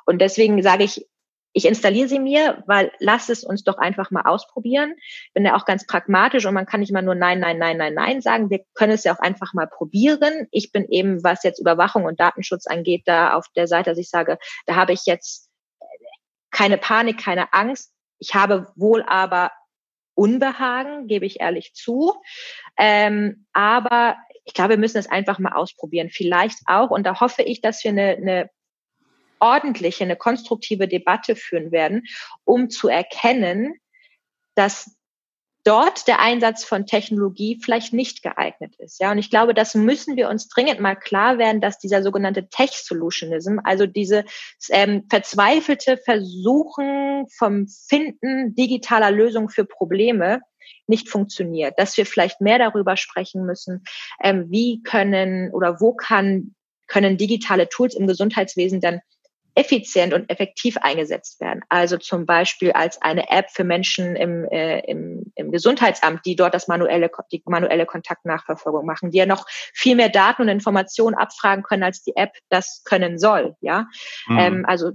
Und 0.06 0.20
deswegen 0.20 0.62
sage 0.62 0.84
ich, 0.84 1.08
ich 1.54 1.66
installiere 1.66 2.08
sie 2.08 2.20
mir, 2.20 2.64
weil 2.66 2.92
lass 3.00 3.30
es 3.30 3.44
uns 3.44 3.64
doch 3.64 3.78
einfach 3.78 4.10
mal 4.10 4.24
ausprobieren. 4.24 4.96
Bin 5.34 5.46
ja 5.46 5.56
auch 5.56 5.66
ganz 5.66 5.86
pragmatisch 5.86 6.46
und 6.46 6.54
man 6.54 6.66
kann 6.66 6.80
nicht 6.80 6.92
immer 6.92 7.02
nur 7.02 7.16
nein, 7.16 7.40
nein, 7.40 7.58
nein, 7.58 7.78
nein, 7.78 7.94
nein 7.94 8.22
sagen. 8.22 8.50
Wir 8.50 8.62
können 8.74 8.94
es 8.94 9.04
ja 9.04 9.14
auch 9.14 9.20
einfach 9.20 9.54
mal 9.54 9.68
probieren. 9.68 10.48
Ich 10.52 10.72
bin 10.72 10.88
eben, 10.90 11.24
was 11.24 11.44
jetzt 11.44 11.60
Überwachung 11.60 12.06
und 12.06 12.20
Datenschutz 12.20 12.68
angeht, 12.68 13.04
da 13.06 13.34
auf 13.34 13.48
der 13.56 13.68
Seite, 13.68 13.90
dass 13.90 14.00
ich 14.00 14.10
sage, 14.10 14.38
da 14.66 14.76
habe 14.76 14.94
ich 14.94 15.06
jetzt 15.06 15.51
keine 16.62 16.78
Panik, 16.78 17.18
keine 17.18 17.54
Angst. 17.54 17.92
Ich 18.20 18.36
habe 18.36 18.72
wohl 18.76 19.02
aber 19.02 19.52
Unbehagen, 20.14 21.08
gebe 21.08 21.26
ich 21.26 21.40
ehrlich 21.40 21.74
zu. 21.74 22.14
Ähm, 22.78 23.48
aber 23.52 24.18
ich 24.46 24.54
glaube, 24.54 24.72
wir 24.72 24.78
müssen 24.78 25.00
es 25.00 25.10
einfach 25.10 25.40
mal 25.40 25.54
ausprobieren. 25.54 26.12
Vielleicht 26.12 26.60
auch, 26.68 26.92
und 26.92 27.04
da 27.04 27.20
hoffe 27.20 27.42
ich, 27.42 27.62
dass 27.62 27.84
wir 27.84 27.90
eine, 27.90 28.10
eine 28.10 28.50
ordentliche, 29.40 30.04
eine 30.04 30.16
konstruktive 30.16 30.88
Debatte 30.88 31.36
führen 31.36 31.72
werden, 31.72 32.04
um 32.44 32.70
zu 32.70 32.90
erkennen, 32.90 33.74
dass 34.54 34.96
dort 35.64 36.08
der 36.08 36.20
Einsatz 36.20 36.64
von 36.64 36.86
Technologie 36.86 37.60
vielleicht 37.64 37.94
nicht 37.94 38.24
geeignet 38.24 38.76
ist. 38.78 39.00
Ja, 39.00 39.12
und 39.12 39.18
ich 39.18 39.30
glaube, 39.30 39.54
das 39.54 39.76
müssen 39.76 40.16
wir 40.16 40.30
uns 40.30 40.48
dringend 40.48 40.80
mal 40.80 40.96
klar 40.96 41.38
werden, 41.38 41.62
dass 41.62 41.78
dieser 41.78 42.04
sogenannte 42.04 42.48
Tech-Solutionism, 42.50 43.60
also 43.64 43.86
diese 43.86 44.26
ähm, 44.70 45.06
verzweifelte 45.10 45.98
Versuchen 45.98 47.28
vom 47.38 47.68
Finden 47.68 48.56
digitaler 48.56 49.12
Lösungen 49.12 49.50
für 49.50 49.66
Probleme, 49.66 50.42
nicht 50.88 51.10
funktioniert, 51.10 51.78
dass 51.78 51.98
wir 51.98 52.06
vielleicht 52.06 52.42
mehr 52.42 52.60
darüber 52.60 52.98
sprechen 52.98 53.46
müssen, 53.46 53.84
ähm, 54.24 54.48
wie 54.50 54.82
können 54.84 55.52
oder 55.52 55.80
wo 55.80 55.94
kann, 55.94 56.56
können 56.88 57.18
digitale 57.18 57.70
Tools 57.70 57.96
im 57.96 58.08
Gesundheitswesen 58.08 58.82
dann 58.82 59.02
effizient 59.56 60.14
und 60.14 60.30
effektiv 60.30 60.78
eingesetzt 60.78 61.40
werden. 61.42 61.62
Also 61.70 61.98
zum 61.98 62.26
Beispiel 62.26 62.72
als 62.72 63.02
eine 63.02 63.30
App 63.30 63.52
für 63.52 63.64
Menschen 63.64 64.16
im, 64.16 64.46
äh, 64.46 64.80
im, 64.82 65.32
im 65.36 65.52
Gesundheitsamt, 65.52 66.26
die 66.26 66.36
dort 66.36 66.54
das 66.54 66.68
manuelle, 66.68 67.12
die 67.32 67.44
manuelle 67.46 67.86
Kontaktnachverfolgung 67.86 68.86
machen, 68.86 69.12
die 69.12 69.18
ja 69.18 69.26
noch 69.26 69.46
viel 69.74 69.96
mehr 69.96 70.10
Daten 70.10 70.44
und 70.44 70.48
Informationen 70.48 71.16
abfragen 71.16 71.64
können, 71.64 71.84
als 71.84 72.02
die 72.04 72.16
App 72.16 72.32
das 72.50 72.84
können 72.86 73.20
soll. 73.20 73.56
Ja, 73.62 73.88
mhm. 74.28 74.40
ähm, 74.40 74.66
also 74.68 74.92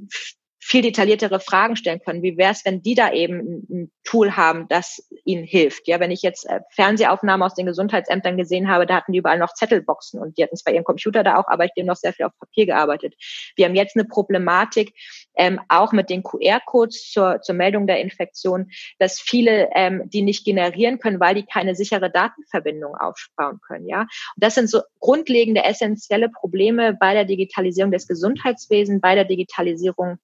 viel 0.66 0.82
detailliertere 0.82 1.38
Fragen 1.38 1.76
stellen 1.76 2.00
können. 2.00 2.24
Wie 2.24 2.36
wäre 2.36 2.50
es, 2.50 2.64
wenn 2.64 2.82
die 2.82 2.96
da 2.96 3.12
eben 3.12 3.66
ein, 3.70 3.92
Tool 4.02 4.32
haben, 4.36 4.66
das 4.68 5.08
ihnen 5.24 5.44
hilft? 5.44 5.86
Ja, 5.86 6.00
wenn 6.00 6.10
ich 6.10 6.22
jetzt 6.22 6.44
äh, 6.48 6.60
Fernsehaufnahmen 6.70 7.44
aus 7.44 7.54
den 7.54 7.66
Gesundheitsämtern 7.66 8.36
gesehen 8.36 8.68
habe, 8.68 8.84
da 8.84 8.96
hatten 8.96 9.12
die 9.12 9.18
überall 9.18 9.38
noch 9.38 9.54
Zettelboxen 9.54 10.20
und 10.20 10.36
die 10.36 10.42
hatten 10.42 10.56
zwar 10.56 10.74
ihren 10.74 10.84
Computer 10.84 11.22
da 11.22 11.36
auch, 11.36 11.46
aber 11.46 11.64
ich 11.66 11.70
habe 11.76 11.86
noch 11.86 11.96
sehr 11.96 12.12
viel 12.12 12.26
auf 12.26 12.32
Papier 12.38 12.66
gearbeitet. 12.66 13.14
Wir 13.54 13.66
haben 13.66 13.76
jetzt 13.76 13.96
eine 13.96 14.06
Problematik, 14.06 14.92
ähm, 15.36 15.60
auch 15.68 15.92
mit 15.92 16.10
den 16.10 16.24
QR-Codes 16.24 17.10
zur, 17.12 17.40
zur 17.42 17.54
Meldung 17.54 17.86
der 17.86 18.00
Infektion, 18.00 18.70
dass 18.98 19.20
viele 19.20 19.68
ähm, 19.72 20.02
die 20.06 20.22
nicht 20.22 20.44
generieren 20.44 20.98
können, 20.98 21.20
weil 21.20 21.36
die 21.36 21.46
keine 21.46 21.76
sichere 21.76 22.10
Datenverbindung 22.10 22.96
aufbauen 22.96 23.60
können. 23.66 23.86
Ja, 23.86 24.00
und 24.00 24.08
das 24.36 24.56
sind 24.56 24.68
so 24.68 24.82
grundlegende, 24.98 25.62
essentielle 25.62 26.28
Probleme 26.28 26.94
bei 26.94 27.14
der 27.14 27.24
Digitalisierung 27.24 27.92
des 27.92 28.08
Gesundheitswesens, 28.08 29.00
bei 29.00 29.14
der 29.14 29.24
Digitalisierung 29.24 30.18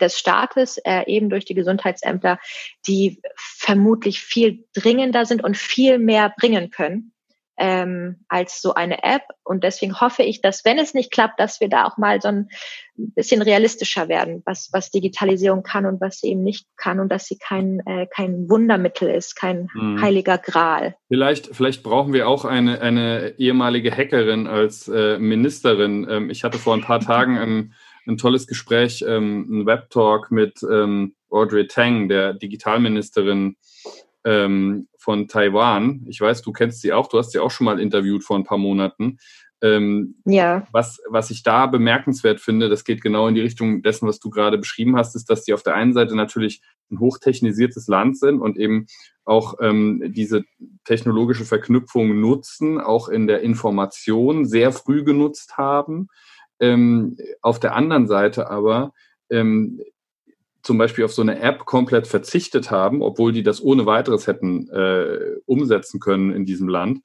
des 0.00 0.18
Staates, 0.18 0.78
äh, 0.78 1.04
eben 1.06 1.30
durch 1.30 1.44
die 1.44 1.54
Gesundheitsämter, 1.54 2.38
die 2.86 3.20
vermutlich 3.36 4.20
viel 4.20 4.64
dringender 4.74 5.26
sind 5.26 5.42
und 5.42 5.56
viel 5.56 5.98
mehr 5.98 6.32
bringen 6.36 6.70
können 6.70 7.12
ähm, 7.60 8.16
als 8.28 8.62
so 8.62 8.72
eine 8.74 9.04
App. 9.04 9.22
Und 9.44 9.62
deswegen 9.62 10.00
hoffe 10.00 10.22
ich, 10.22 10.40
dass 10.40 10.64
wenn 10.64 10.78
es 10.78 10.94
nicht 10.94 11.12
klappt, 11.12 11.38
dass 11.38 11.60
wir 11.60 11.68
da 11.68 11.84
auch 11.84 11.98
mal 11.98 12.20
so 12.20 12.28
ein 12.28 12.48
bisschen 12.96 13.42
realistischer 13.42 14.08
werden, 14.08 14.42
was, 14.46 14.70
was 14.72 14.90
Digitalisierung 14.90 15.62
kann 15.62 15.84
und 15.84 16.00
was 16.00 16.20
sie 16.20 16.28
eben 16.28 16.42
nicht 16.42 16.66
kann 16.78 17.00
und 17.00 17.12
dass 17.12 17.26
sie 17.26 17.36
kein, 17.36 17.80
äh, 17.86 18.06
kein 18.06 18.48
Wundermittel 18.48 19.10
ist, 19.10 19.36
kein 19.36 19.68
hm. 19.72 20.00
heiliger 20.00 20.38
Gral. 20.38 20.96
Vielleicht, 21.08 21.54
vielleicht 21.54 21.82
brauchen 21.82 22.14
wir 22.14 22.28
auch 22.28 22.46
eine, 22.46 22.80
eine 22.80 23.34
ehemalige 23.36 23.94
Hackerin 23.94 24.46
als 24.46 24.88
äh, 24.88 25.18
Ministerin. 25.18 26.06
Ähm, 26.10 26.30
ich 26.30 26.44
hatte 26.44 26.58
vor 26.58 26.74
ein 26.74 26.82
paar 26.82 27.00
Tagen 27.00 27.36
ein 27.36 27.74
ein 28.10 28.18
tolles 28.18 28.46
Gespräch, 28.46 29.04
ähm, 29.06 29.46
ein 29.48 29.66
Webtalk 29.66 30.30
mit 30.30 30.62
ähm, 30.62 31.14
Audrey 31.30 31.66
Tang, 31.66 32.08
der 32.08 32.34
Digitalministerin 32.34 33.56
ähm, 34.24 34.88
von 34.98 35.28
Taiwan. 35.28 36.04
Ich 36.08 36.20
weiß, 36.20 36.42
du 36.42 36.52
kennst 36.52 36.82
sie 36.82 36.92
auch, 36.92 37.08
du 37.08 37.18
hast 37.18 37.32
sie 37.32 37.38
auch 37.38 37.50
schon 37.50 37.64
mal 37.64 37.80
interviewt 37.80 38.24
vor 38.24 38.36
ein 38.36 38.44
paar 38.44 38.58
Monaten. 38.58 39.18
Ähm, 39.62 40.16
ja. 40.24 40.66
Was, 40.72 41.00
was 41.08 41.30
ich 41.30 41.42
da 41.42 41.66
bemerkenswert 41.66 42.40
finde, 42.40 42.68
das 42.68 42.84
geht 42.84 43.02
genau 43.02 43.28
in 43.28 43.34
die 43.34 43.42
Richtung 43.42 43.82
dessen, 43.82 44.08
was 44.08 44.18
du 44.18 44.30
gerade 44.30 44.56
beschrieben 44.58 44.96
hast, 44.96 45.14
ist, 45.14 45.28
dass 45.28 45.44
die 45.44 45.52
auf 45.52 45.62
der 45.62 45.74
einen 45.74 45.92
Seite 45.92 46.16
natürlich 46.16 46.62
ein 46.90 46.98
hochtechnisiertes 46.98 47.86
Land 47.86 48.18
sind 48.18 48.40
und 48.40 48.58
eben 48.58 48.86
auch 49.24 49.54
ähm, 49.60 50.02
diese 50.14 50.44
technologische 50.84 51.44
Verknüpfung 51.44 52.18
nutzen, 52.20 52.80
auch 52.80 53.08
in 53.08 53.26
der 53.26 53.42
Information 53.42 54.46
sehr 54.46 54.72
früh 54.72 55.04
genutzt 55.04 55.58
haben 55.58 56.08
ähm, 56.60 57.16
auf 57.42 57.58
der 57.58 57.74
anderen 57.74 58.06
Seite 58.06 58.50
aber 58.50 58.92
ähm, 59.30 59.80
zum 60.62 60.78
Beispiel 60.78 61.04
auf 61.04 61.12
so 61.12 61.22
eine 61.22 61.40
App 61.40 61.64
komplett 61.64 62.06
verzichtet 62.06 62.70
haben, 62.70 63.02
obwohl 63.02 63.32
die 63.32 63.42
das 63.42 63.62
ohne 63.62 63.86
weiteres 63.86 64.26
hätten 64.26 64.68
äh, 64.70 65.36
umsetzen 65.46 66.00
können 66.00 66.32
in 66.32 66.44
diesem 66.44 66.68
Land, 66.68 67.00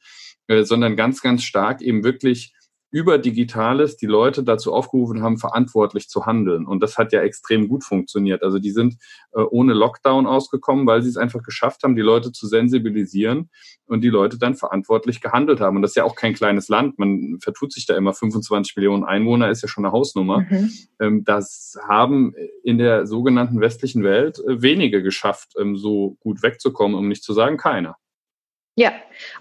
äh, 0.48 0.64
sondern 0.64 0.96
ganz, 0.96 1.22
ganz 1.22 1.44
stark 1.44 1.82
eben 1.82 2.04
wirklich 2.04 2.54
über 2.96 3.18
Digitales 3.18 3.98
die 3.98 4.06
Leute 4.06 4.42
dazu 4.42 4.72
aufgerufen 4.72 5.22
haben, 5.22 5.38
verantwortlich 5.38 6.08
zu 6.08 6.26
handeln. 6.26 6.66
Und 6.66 6.82
das 6.82 6.98
hat 6.98 7.12
ja 7.12 7.20
extrem 7.24 7.68
gut 7.68 7.84
funktioniert. 7.84 8.42
Also 8.42 8.58
die 8.58 8.72
sind 8.72 8.96
äh, 9.34 9.42
ohne 9.42 9.74
Lockdown 9.74 10.26
ausgekommen, 10.26 10.88
weil 10.88 11.02
sie 11.02 11.10
es 11.10 11.18
einfach 11.18 11.44
geschafft 11.44 11.84
haben, 11.84 11.98
die 11.98 12.02
Leute 12.02 12.32
zu 12.32 12.48
sensibilisieren 12.48 13.50
und 13.86 14.00
die 14.00 14.08
Leute 14.08 14.38
dann 14.38 14.56
verantwortlich 14.56 15.20
gehandelt 15.20 15.60
haben. 15.60 15.76
Und 15.76 15.82
das 15.82 15.92
ist 15.92 15.96
ja 15.96 16.06
auch 16.06 16.16
kein 16.16 16.36
kleines 16.36 16.70
Land. 16.70 16.98
Man 16.98 17.38
vertut 17.42 17.74
sich 17.74 17.86
da 17.86 17.98
immer. 17.98 18.14
25 18.14 18.78
Millionen 18.78 19.04
Einwohner 19.04 19.50
ist 19.50 19.62
ja 19.62 19.68
schon 19.68 19.84
eine 19.84 19.92
Hausnummer. 19.92 20.46
Mhm. 20.50 20.72
Ähm, 21.02 21.24
das 21.26 21.78
haben 21.86 22.34
in 22.64 22.78
der 22.78 23.08
sogenannten 23.08 23.60
westlichen 23.60 24.06
Welt 24.06 24.40
äh, 24.40 24.62
wenige 24.62 25.04
geschafft, 25.04 25.52
ähm, 25.60 25.76
so 25.76 26.16
gut 26.22 26.42
wegzukommen, 26.44 26.98
um 26.98 27.10
nicht 27.10 27.26
zu 27.26 27.34
sagen 27.34 27.58
keiner. 27.58 27.98
Ja, 28.76 28.94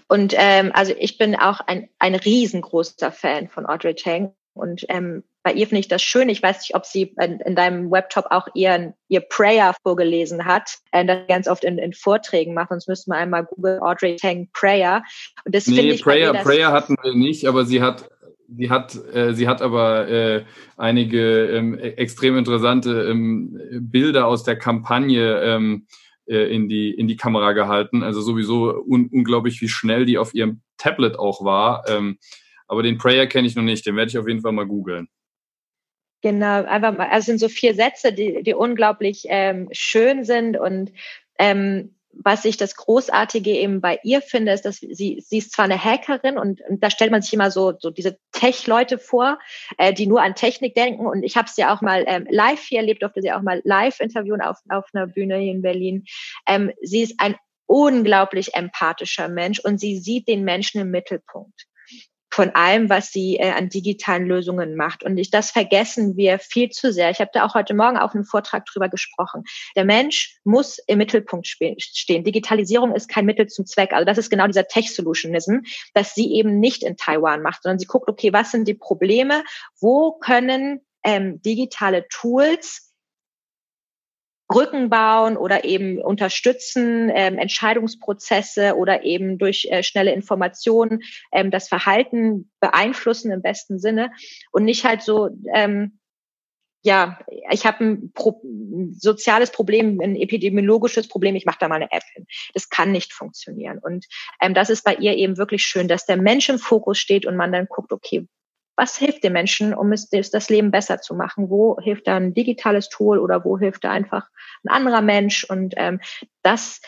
und 0.07 0.33
ähm, 0.37 0.71
also 0.73 0.93
ich 0.97 1.17
bin 1.17 1.35
auch 1.35 1.59
ein, 1.59 1.89
ein 1.99 2.15
riesengroßer 2.15 3.11
Fan 3.11 3.49
von 3.49 3.65
Audrey 3.65 3.95
Tang 3.95 4.33
und 4.53 4.85
ähm, 4.87 5.23
bei 5.43 5.51
ihr 5.53 5.67
finde 5.67 5.81
ich 5.81 5.89
das 5.89 6.01
schön. 6.01 6.29
Ich 6.29 6.41
weiß 6.41 6.59
nicht, 6.61 6.75
ob 6.75 6.85
sie 6.85 7.13
in, 7.21 7.39
in 7.41 7.55
deinem 7.55 7.91
Webtop 7.91 8.25
auch 8.31 8.47
ihren, 8.55 8.93
ihr 9.09 9.19
Prayer 9.19 9.75
vorgelesen 9.83 10.45
hat, 10.45 10.79
äh, 10.91 11.05
das 11.05 11.27
ganz 11.27 11.47
oft 11.47 11.63
in, 11.63 11.77
in 11.77 11.93
Vorträgen 11.93 12.53
macht. 12.53 12.69
Sonst 12.69 12.87
müssten 12.87 13.11
wir 13.11 13.17
einmal 13.17 13.45
Google 13.45 13.79
Audrey 13.81 14.15
Tang 14.15 14.47
Prayer. 14.53 15.03
Und 15.43 15.53
das 15.53 15.67
nee, 15.67 15.91
ich 15.91 16.01
Prayer, 16.01 16.33
ihr, 16.33 16.41
Prayer 16.41 16.71
hatten 16.71 16.95
wir 17.03 17.13
nicht, 17.13 17.45
aber 17.47 17.65
sie 17.65 17.81
hat 17.81 18.09
Sie 18.47 18.69
hat, 18.69 18.95
äh, 19.11 19.33
sie 19.33 19.47
hat 19.47 19.63
aber 19.63 20.07
äh, 20.07 20.45
einige 20.77 21.47
ähm, 21.47 21.79
extrem 21.79 22.37
interessante 22.37 23.09
ähm, 23.09 23.59
Bilder 23.71 24.27
aus 24.27 24.43
der 24.43 24.55
Kampagne 24.55 25.41
ähm, 25.41 25.87
äh, 26.27 26.53
in, 26.53 26.69
die, 26.69 26.91
in 26.91 27.07
die 27.07 27.17
Kamera 27.17 27.53
gehalten. 27.53 28.03
Also 28.03 28.21
sowieso 28.21 28.83
un 28.85 29.09
unglaublich, 29.11 29.61
wie 29.61 29.69
schnell 29.69 30.05
die 30.05 30.17
auf 30.17 30.33
ihrem 30.33 30.61
Tablet 30.77 31.17
auch 31.17 31.43
war. 31.43 31.83
Ähm, 31.87 32.17
aber 32.67 32.83
den 32.83 32.97
Prayer 32.97 33.27
kenne 33.27 33.47
ich 33.47 33.55
noch 33.55 33.63
nicht, 33.63 33.85
den 33.85 33.95
werde 33.95 34.09
ich 34.09 34.17
auf 34.17 34.27
jeden 34.27 34.41
Fall 34.41 34.51
mal 34.51 34.65
googeln. 34.65 35.07
Genau, 36.21 36.63
einfach 36.63 36.97
mal, 36.97 37.09
also 37.09 37.25
sind 37.25 37.39
so 37.39 37.49
vier 37.49 37.75
Sätze, 37.75 38.11
die, 38.11 38.41
die 38.41 38.55
unglaublich 38.55 39.25
ähm, 39.27 39.69
schön 39.71 40.23
sind 40.23 40.57
und 40.57 40.91
ähm, 41.37 41.95
was 42.23 42.45
ich 42.45 42.57
das 42.57 42.75
Großartige 42.75 43.51
eben 43.51 43.81
bei 43.81 43.99
ihr 44.03 44.21
finde, 44.21 44.51
ist, 44.51 44.65
dass 44.65 44.77
sie, 44.77 45.23
sie 45.25 45.37
ist 45.37 45.51
zwar 45.51 45.65
eine 45.65 45.81
Hackerin 45.81 46.37
und, 46.37 46.61
und 46.67 46.83
da 46.83 46.89
stellt 46.89 47.11
man 47.11 47.21
sich 47.21 47.33
immer 47.33 47.51
so, 47.51 47.73
so 47.77 47.91
diese 47.91 48.17
Tech-Leute 48.31 48.97
vor, 48.97 49.39
äh, 49.77 49.93
die 49.93 50.07
nur 50.07 50.21
an 50.21 50.35
Technik 50.35 50.75
denken. 50.75 51.05
Und 51.05 51.23
ich 51.23 51.37
habe 51.37 51.47
es 51.47 51.57
ja 51.57 51.75
auch 51.75 51.81
mal 51.81 52.05
ähm, 52.07 52.27
live 52.29 52.61
hier 52.61 52.79
erlebt, 52.79 53.03
durfte 53.03 53.21
sie 53.21 53.31
auch 53.31 53.41
mal 53.41 53.61
live 53.63 53.99
interviewen 53.99 54.41
auf, 54.41 54.57
auf 54.69 54.85
einer 54.93 55.07
Bühne 55.07 55.37
hier 55.37 55.51
in 55.51 55.61
Berlin. 55.61 56.05
Ähm, 56.47 56.71
sie 56.81 57.01
ist 57.01 57.15
ein 57.19 57.35
unglaublich 57.67 58.53
empathischer 58.53 59.27
Mensch 59.27 59.59
und 59.59 59.79
sie 59.79 59.97
sieht 59.97 60.27
den 60.27 60.43
Menschen 60.43 60.81
im 60.81 60.91
Mittelpunkt 60.91 61.65
von 62.35 62.49
allem, 62.49 62.89
was 62.89 63.13
sie 63.13 63.37
äh, 63.37 63.51
an 63.51 63.69
digitalen 63.69 64.27
Lösungen 64.27 64.75
macht. 64.75 65.05
Und 65.05 65.17
ich, 65.17 65.31
das 65.31 65.51
vergessen 65.51 66.17
wir 66.17 66.37
viel 66.37 66.69
zu 66.69 66.91
sehr. 66.91 67.09
Ich 67.09 67.21
habe 67.21 67.29
da 67.33 67.45
auch 67.45 67.55
heute 67.55 67.73
Morgen 67.73 67.95
auf 67.95 68.13
einem 68.13 68.25
Vortrag 68.25 68.65
drüber 68.65 68.89
gesprochen. 68.89 69.45
Der 69.77 69.85
Mensch 69.85 70.37
muss 70.43 70.77
im 70.79 70.97
Mittelpunkt 70.97 71.47
stehen. 71.47 71.77
Digitalisierung 72.25 72.93
ist 72.93 73.07
kein 73.07 73.25
Mittel 73.25 73.47
zum 73.47 73.65
Zweck. 73.65 73.93
Also 73.93 74.03
das 74.03 74.17
ist 74.17 74.29
genau 74.29 74.47
dieser 74.47 74.67
Tech-Solutionism, 74.67 75.59
dass 75.93 76.13
sie 76.13 76.33
eben 76.33 76.59
nicht 76.59 76.83
in 76.83 76.97
Taiwan 76.97 77.41
macht, 77.41 77.63
sondern 77.63 77.79
sie 77.79 77.85
guckt, 77.85 78.09
okay, 78.09 78.33
was 78.33 78.51
sind 78.51 78.67
die 78.67 78.73
Probleme? 78.73 79.45
Wo 79.79 80.11
können 80.11 80.81
ähm, 81.05 81.41
digitale 81.41 82.05
Tools 82.09 82.93
Brücken 84.47 84.89
bauen 84.89 85.37
oder 85.37 85.63
eben 85.63 85.99
unterstützen, 85.99 87.11
ähm, 87.13 87.37
Entscheidungsprozesse 87.37 88.75
oder 88.75 89.03
eben 89.03 89.37
durch 89.37 89.67
äh, 89.71 89.81
schnelle 89.81 90.13
Informationen 90.13 91.01
ähm, 91.31 91.49
das 91.49 91.67
Verhalten 91.67 92.51
beeinflussen 92.59 93.31
im 93.31 93.41
besten 93.41 93.79
Sinne 93.79 94.11
und 94.51 94.65
nicht 94.65 94.85
halt 94.85 95.01
so, 95.01 95.29
ähm, 95.53 95.99
ja, 96.83 97.17
ich 97.49 97.65
habe 97.65 97.83
ein, 97.83 98.13
ein 98.15 98.93
soziales 98.93 99.51
Problem, 99.51 99.99
ein 100.01 100.15
epidemiologisches 100.15 101.07
Problem, 101.07 101.35
ich 101.35 101.45
mache 101.45 101.57
da 101.59 101.67
mal 101.67 101.77
eine 101.77 101.91
App 101.91 102.03
hin. 102.13 102.27
Das 102.53 102.69
kann 102.69 102.91
nicht 102.91 103.11
funktionieren. 103.11 103.79
Und 103.79 104.05
ähm, 104.39 104.53
das 104.53 104.69
ist 104.69 104.83
bei 104.83 104.93
ihr 104.93 105.15
eben 105.15 105.37
wirklich 105.37 105.63
schön, 105.63 105.87
dass 105.87 106.05
der 106.05 106.17
Mensch 106.17 106.47
im 106.49 106.59
Fokus 106.59 106.99
steht 106.99 107.25
und 107.25 107.35
man 107.35 107.51
dann 107.51 107.65
guckt, 107.67 107.91
okay, 107.91 108.27
was 108.75 108.97
hilft 108.97 109.23
den 109.23 109.33
Menschen, 109.33 109.73
um 109.73 109.91
es, 109.91 110.09
das 110.09 110.49
Leben 110.49 110.71
besser 110.71 110.99
zu 110.99 111.15
machen? 111.15 111.49
Wo 111.49 111.77
hilft 111.79 112.07
da 112.07 112.17
ein 112.17 112.33
digitales 112.33 112.89
Tool 112.89 113.19
oder 113.19 113.45
wo 113.45 113.57
hilft 113.57 113.83
da 113.83 113.91
einfach 113.91 114.27
ein 114.63 114.69
anderer 114.69 115.01
Mensch? 115.01 115.45
Und 115.45 115.73
ähm, 115.77 116.01
das 116.41 116.81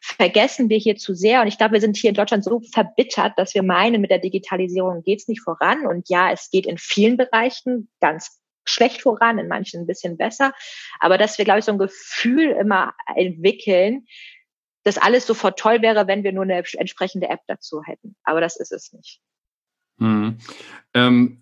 vergessen 0.00 0.68
wir 0.68 0.78
hier 0.78 0.96
zu 0.96 1.14
sehr. 1.14 1.40
Und 1.40 1.48
ich 1.48 1.58
glaube, 1.58 1.74
wir 1.74 1.80
sind 1.80 1.96
hier 1.96 2.10
in 2.10 2.16
Deutschland 2.16 2.44
so 2.44 2.60
verbittert, 2.72 3.34
dass 3.36 3.54
wir 3.54 3.62
meinen, 3.62 4.00
mit 4.00 4.10
der 4.10 4.18
Digitalisierung 4.18 5.02
geht's 5.02 5.28
nicht 5.28 5.42
voran. 5.42 5.86
Und 5.86 6.08
ja, 6.08 6.32
es 6.32 6.50
geht 6.50 6.66
in 6.66 6.78
vielen 6.78 7.16
Bereichen 7.16 7.88
ganz 8.00 8.40
schlecht 8.64 9.02
voran, 9.02 9.38
in 9.38 9.48
manchen 9.48 9.80
ein 9.80 9.86
bisschen 9.86 10.16
besser. 10.16 10.52
Aber 11.00 11.18
dass 11.18 11.38
wir, 11.38 11.44
glaube 11.44 11.60
ich, 11.60 11.64
so 11.64 11.72
ein 11.72 11.78
Gefühl 11.78 12.50
immer 12.50 12.94
entwickeln, 13.16 14.06
dass 14.84 14.98
alles 14.98 15.26
sofort 15.26 15.58
toll 15.58 15.82
wäre, 15.82 16.06
wenn 16.06 16.24
wir 16.24 16.32
nur 16.32 16.44
eine 16.44 16.54
entsprechende 16.54 17.28
App 17.28 17.40
dazu 17.46 17.82
hätten. 17.84 18.16
Aber 18.24 18.40
das 18.40 18.56
ist 18.56 18.72
es 18.72 18.92
nicht. 18.92 19.20
Hm. 19.98 20.36
Ähm, 20.94 21.38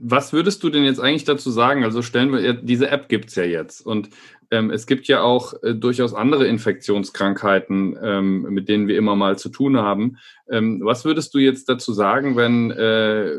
was 0.00 0.32
würdest 0.32 0.62
du 0.62 0.70
denn 0.70 0.84
jetzt 0.84 1.00
eigentlich 1.00 1.24
dazu 1.24 1.50
sagen? 1.50 1.84
Also 1.84 2.02
stellen 2.02 2.32
wir, 2.32 2.54
diese 2.54 2.88
App 2.88 3.08
gibt's 3.08 3.34
ja 3.34 3.44
jetzt 3.44 3.84
und 3.84 4.10
ähm, 4.50 4.70
es 4.70 4.86
gibt 4.86 5.08
ja 5.08 5.22
auch 5.22 5.54
äh, 5.62 5.74
durchaus 5.74 6.14
andere 6.14 6.46
Infektionskrankheiten, 6.46 7.98
ähm, 8.02 8.42
mit 8.50 8.68
denen 8.68 8.88
wir 8.88 8.96
immer 8.96 9.16
mal 9.16 9.38
zu 9.38 9.50
tun 9.50 9.76
haben. 9.76 10.18
Ähm, 10.50 10.80
was 10.82 11.04
würdest 11.04 11.34
du 11.34 11.38
jetzt 11.38 11.68
dazu 11.68 11.92
sagen, 11.92 12.36
wenn 12.36 12.70
äh, 12.70 13.36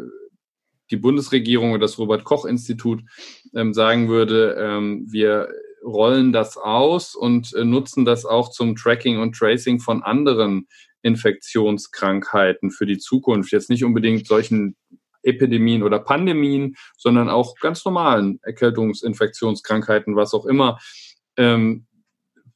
die 0.92 0.98
Bundesregierung 0.98 1.72
oder 1.72 1.82
das 1.82 1.98
Robert 1.98 2.24
Koch 2.24 2.46
Institut 2.46 3.02
ähm, 3.56 3.74
sagen 3.74 4.10
würde, 4.10 4.56
ähm, 4.60 5.08
wir 5.10 5.50
rollen 5.84 6.34
das 6.34 6.58
aus 6.58 7.16
und 7.16 7.54
äh, 7.56 7.64
nutzen 7.64 8.06
das 8.06 8.26
auch 8.26 8.50
zum 8.50 8.76
Tracking 8.76 9.20
und 9.20 9.36
Tracing 9.36 9.80
von 9.80 10.04
anderen 10.04 10.68
Infektionskrankheiten 11.02 12.72
für 12.72 12.86
die 12.86 12.98
Zukunft. 12.98 13.52
Jetzt 13.52 13.70
nicht 13.70 13.84
unbedingt 13.84 14.28
solchen 14.28 14.76
Epidemien 15.24 15.84
oder 15.84 16.00
Pandemien, 16.00 16.76
sondern 16.98 17.30
auch 17.30 17.56
ganz 17.56 17.84
normalen 17.86 18.40
Erkältungsinfektionskrankheiten, 18.44 20.16
was 20.16 20.34
auch 20.34 20.46
immer. 20.46 20.80
Ähm, 21.38 21.88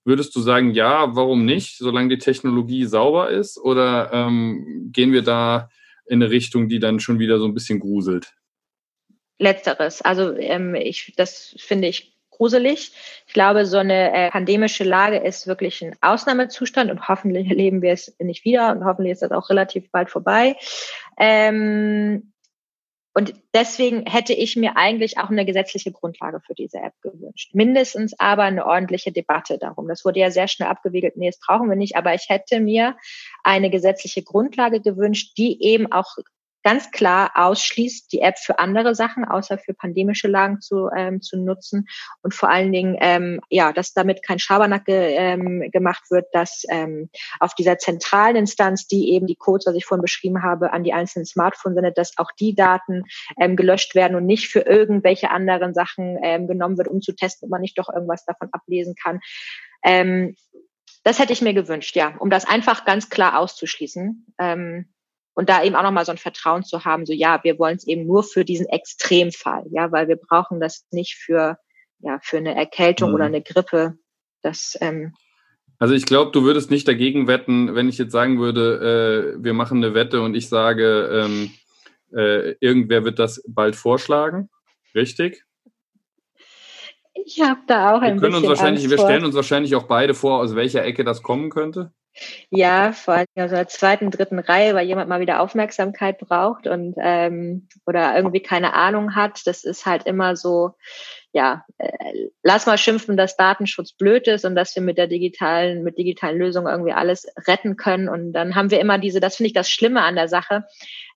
würdest 0.05 0.35
du 0.35 0.41
sagen, 0.41 0.71
ja, 0.71 1.15
warum 1.15 1.45
nicht, 1.45 1.77
solange 1.77 2.09
die 2.09 2.17
Technologie 2.17 2.85
sauber 2.85 3.29
ist? 3.29 3.57
Oder 3.57 4.11
ähm, 4.13 4.89
gehen 4.91 5.11
wir 5.11 5.21
da 5.21 5.69
in 6.05 6.21
eine 6.21 6.31
Richtung, 6.31 6.67
die 6.67 6.79
dann 6.79 6.99
schon 6.99 7.19
wieder 7.19 7.39
so 7.39 7.45
ein 7.45 7.53
bisschen 7.53 7.79
gruselt? 7.79 8.33
Letzteres. 9.39 10.01
Also 10.01 10.35
ähm, 10.35 10.75
ich, 10.75 11.13
das 11.17 11.55
finde 11.57 11.87
ich 11.87 12.12
gruselig. 12.37 12.91
Ich 13.27 13.33
glaube, 13.33 13.65
so 13.65 13.77
eine 13.77 14.13
äh, 14.13 14.29
pandemische 14.31 14.83
Lage 14.83 15.17
ist 15.17 15.47
wirklich 15.47 15.83
ein 15.83 15.95
Ausnahmezustand 16.01 16.91
und 16.91 17.07
hoffentlich 17.07 17.49
erleben 17.49 17.81
wir 17.81 17.93
es 17.93 18.15
nicht 18.19 18.45
wieder 18.45 18.71
und 18.71 18.85
hoffentlich 18.85 19.13
ist 19.13 19.21
das 19.21 19.31
auch 19.31 19.49
relativ 19.49 19.89
bald 19.91 20.09
vorbei. 20.09 20.55
Ähm, 21.17 22.33
und 23.15 23.35
deswegen 23.53 24.07
hätte 24.07 24.33
ich 24.33 24.55
mir 24.55 24.75
eigentlich 24.75 25.19
auch 25.19 25.29
eine 25.29 25.45
gesetzliche 25.45 25.91
Grundlage 25.91 26.41
für 26.41 26.55
diese 26.55 26.79
App 26.79 26.93
gewünscht. 27.01 27.53
Mindestens 27.53 28.19
aber 28.19 28.43
eine 28.43 28.65
ordentliche 28.65 29.11
Debatte 29.11 29.59
darum. 29.59 29.87
Das 29.87 30.03
wurde 30.03 30.19
ja 30.19 30.31
sehr 30.31 30.47
schnell 30.47 30.69
abgewiegelt. 30.69 31.15
Nee, 31.15 31.29
das 31.29 31.39
brauchen 31.39 31.69
wir 31.69 31.75
nicht. 31.75 31.95
Aber 31.95 32.15
ich 32.15 32.25
hätte 32.29 32.59
mir 32.59 32.97
eine 33.43 33.69
gesetzliche 33.69 34.23
Grundlage 34.23 34.81
gewünscht, 34.81 35.37
die 35.37 35.61
eben 35.61 35.91
auch 35.91 36.17
ganz 36.63 36.91
klar 36.91 37.31
ausschließt, 37.35 38.11
die 38.11 38.21
App 38.21 38.39
für 38.39 38.59
andere 38.59 38.95
Sachen, 38.95 39.25
außer 39.25 39.57
für 39.57 39.73
pandemische 39.73 40.27
Lagen 40.27 40.61
zu, 40.61 40.89
ähm, 40.95 41.21
zu 41.21 41.37
nutzen 41.37 41.87
und 42.21 42.33
vor 42.33 42.49
allen 42.49 42.71
Dingen, 42.71 42.97
ähm, 42.99 43.41
ja, 43.49 43.73
dass 43.73 43.93
damit 43.93 44.23
kein 44.25 44.39
Schabernack 44.39 44.85
ge, 44.85 45.15
ähm, 45.15 45.69
gemacht 45.71 46.09
wird, 46.09 46.27
dass 46.33 46.63
ähm, 46.69 47.09
auf 47.39 47.53
dieser 47.53 47.77
zentralen 47.77 48.35
Instanz, 48.35 48.87
die 48.87 49.11
eben 49.13 49.27
die 49.27 49.35
Codes, 49.35 49.65
was 49.65 49.75
ich 49.75 49.85
vorhin 49.85 50.01
beschrieben 50.01 50.41
habe, 50.43 50.71
an 50.71 50.83
die 50.83 50.93
einzelnen 50.93 51.25
Smartphones 51.25 51.75
sendet, 51.75 51.97
dass 51.97 52.17
auch 52.17 52.31
die 52.39 52.55
Daten 52.55 53.03
ähm, 53.39 53.55
gelöscht 53.55 53.95
werden 53.95 54.15
und 54.15 54.25
nicht 54.25 54.47
für 54.47 54.61
irgendwelche 54.61 55.29
anderen 55.29 55.73
Sachen 55.73 56.17
ähm, 56.23 56.47
genommen 56.47 56.77
wird, 56.77 56.87
um 56.87 57.01
zu 57.01 57.13
testen, 57.13 57.47
ob 57.47 57.51
man 57.51 57.61
nicht 57.61 57.77
doch 57.77 57.89
irgendwas 57.93 58.25
davon 58.25 58.49
ablesen 58.51 58.95
kann. 58.95 59.19
Ähm, 59.83 60.35
das 61.03 61.19
hätte 61.19 61.33
ich 61.33 61.41
mir 61.41 61.53
gewünscht, 61.53 61.95
ja, 61.95 62.15
um 62.19 62.29
das 62.29 62.45
einfach 62.45 62.85
ganz 62.85 63.09
klar 63.09 63.37
auszuschließen. 63.37 64.25
Ähm, 64.39 64.92
und 65.33 65.49
da 65.49 65.63
eben 65.63 65.75
auch 65.75 65.83
nochmal 65.83 66.05
so 66.05 66.11
ein 66.11 66.17
Vertrauen 66.17 66.63
zu 66.63 66.85
haben, 66.85 67.05
so 67.05 67.13
ja, 67.13 67.43
wir 67.43 67.57
wollen 67.59 67.77
es 67.77 67.87
eben 67.87 68.05
nur 68.05 68.23
für 68.23 68.45
diesen 68.45 68.67
Extremfall, 68.67 69.65
ja, 69.71 69.91
weil 69.91 70.07
wir 70.07 70.17
brauchen 70.17 70.59
das 70.59 70.85
nicht 70.91 71.15
für, 71.15 71.57
ja, 71.99 72.19
für 72.21 72.37
eine 72.37 72.55
Erkältung 72.55 73.09
mhm. 73.09 73.15
oder 73.15 73.25
eine 73.25 73.41
Grippe. 73.41 73.97
Das, 74.41 74.77
ähm, 74.81 75.13
also 75.79 75.93
ich 75.93 76.05
glaube, 76.05 76.31
du 76.31 76.43
würdest 76.43 76.71
nicht 76.71 76.87
dagegen 76.87 77.27
wetten, 77.27 77.75
wenn 77.75 77.89
ich 77.89 77.97
jetzt 77.97 78.11
sagen 78.11 78.39
würde, 78.39 79.35
äh, 79.37 79.43
wir 79.43 79.53
machen 79.53 79.83
eine 79.83 79.93
Wette 79.93 80.21
und 80.21 80.35
ich 80.35 80.49
sage, 80.49 81.25
ähm, 81.25 81.51
äh, 82.15 82.55
irgendwer 82.59 83.03
wird 83.03 83.19
das 83.19 83.43
bald 83.47 83.75
vorschlagen. 83.75 84.49
Richtig? 84.93 85.43
Ich 87.25 87.41
habe 87.41 87.61
da 87.67 87.95
auch 87.95 88.01
wir 88.01 88.07
ein 88.07 88.19
können 88.19 88.31
bisschen 88.31 88.49
uns 88.49 88.59
wahrscheinlich, 88.59 88.89
Wir 88.89 88.97
stellen 88.97 89.25
uns 89.25 89.35
wahrscheinlich 89.35 89.75
auch 89.75 89.83
beide 89.83 90.13
vor, 90.13 90.39
aus 90.39 90.55
welcher 90.55 90.83
Ecke 90.83 91.03
das 91.03 91.23
kommen 91.23 91.49
könnte. 91.49 91.91
Ja, 92.49 92.91
vor 92.91 93.15
allem 93.15 93.25
in 93.33 93.49
der 93.49 93.67
zweiten, 93.67 94.11
dritten 94.11 94.39
Reihe, 94.39 94.75
weil 94.75 94.85
jemand 94.85 95.09
mal 95.09 95.19
wieder 95.19 95.39
Aufmerksamkeit 95.39 96.19
braucht 96.19 96.67
und 96.67 96.95
ähm, 96.99 97.67
oder 97.87 98.15
irgendwie 98.15 98.41
keine 98.41 98.73
Ahnung 98.73 99.15
hat. 99.15 99.41
Das 99.45 99.63
ist 99.63 99.85
halt 99.85 100.05
immer 100.05 100.35
so, 100.35 100.75
ja, 101.31 101.65
äh, 101.79 102.27
lass 102.43 102.67
mal 102.67 102.77
schimpfen, 102.77 103.17
dass 103.17 103.35
Datenschutz 103.35 103.93
blöd 103.93 104.27
ist 104.27 104.45
und 104.45 104.55
dass 104.55 104.75
wir 104.75 104.83
mit 104.83 104.99
der 104.99 105.07
digitalen, 105.07 105.83
mit 105.83 105.97
digitalen 105.97 106.37
Lösungen 106.37 106.67
irgendwie 106.67 106.93
alles 106.93 107.25
retten 107.47 107.77
können. 107.77 108.07
Und 108.07 108.33
dann 108.33 108.53
haben 108.53 108.69
wir 108.69 108.79
immer 108.79 108.99
diese, 108.99 109.19
das 109.19 109.37
finde 109.37 109.47
ich 109.47 109.53
das 109.53 109.69
Schlimme 109.69 110.03
an 110.03 110.15
der 110.15 110.27
Sache. 110.27 110.65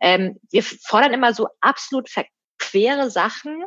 Ähm, 0.02 0.40
wir 0.50 0.64
fordern 0.64 1.14
immer 1.14 1.34
so 1.34 1.48
absolut 1.62 2.10
verquere 2.10 3.12
Sachen. 3.12 3.64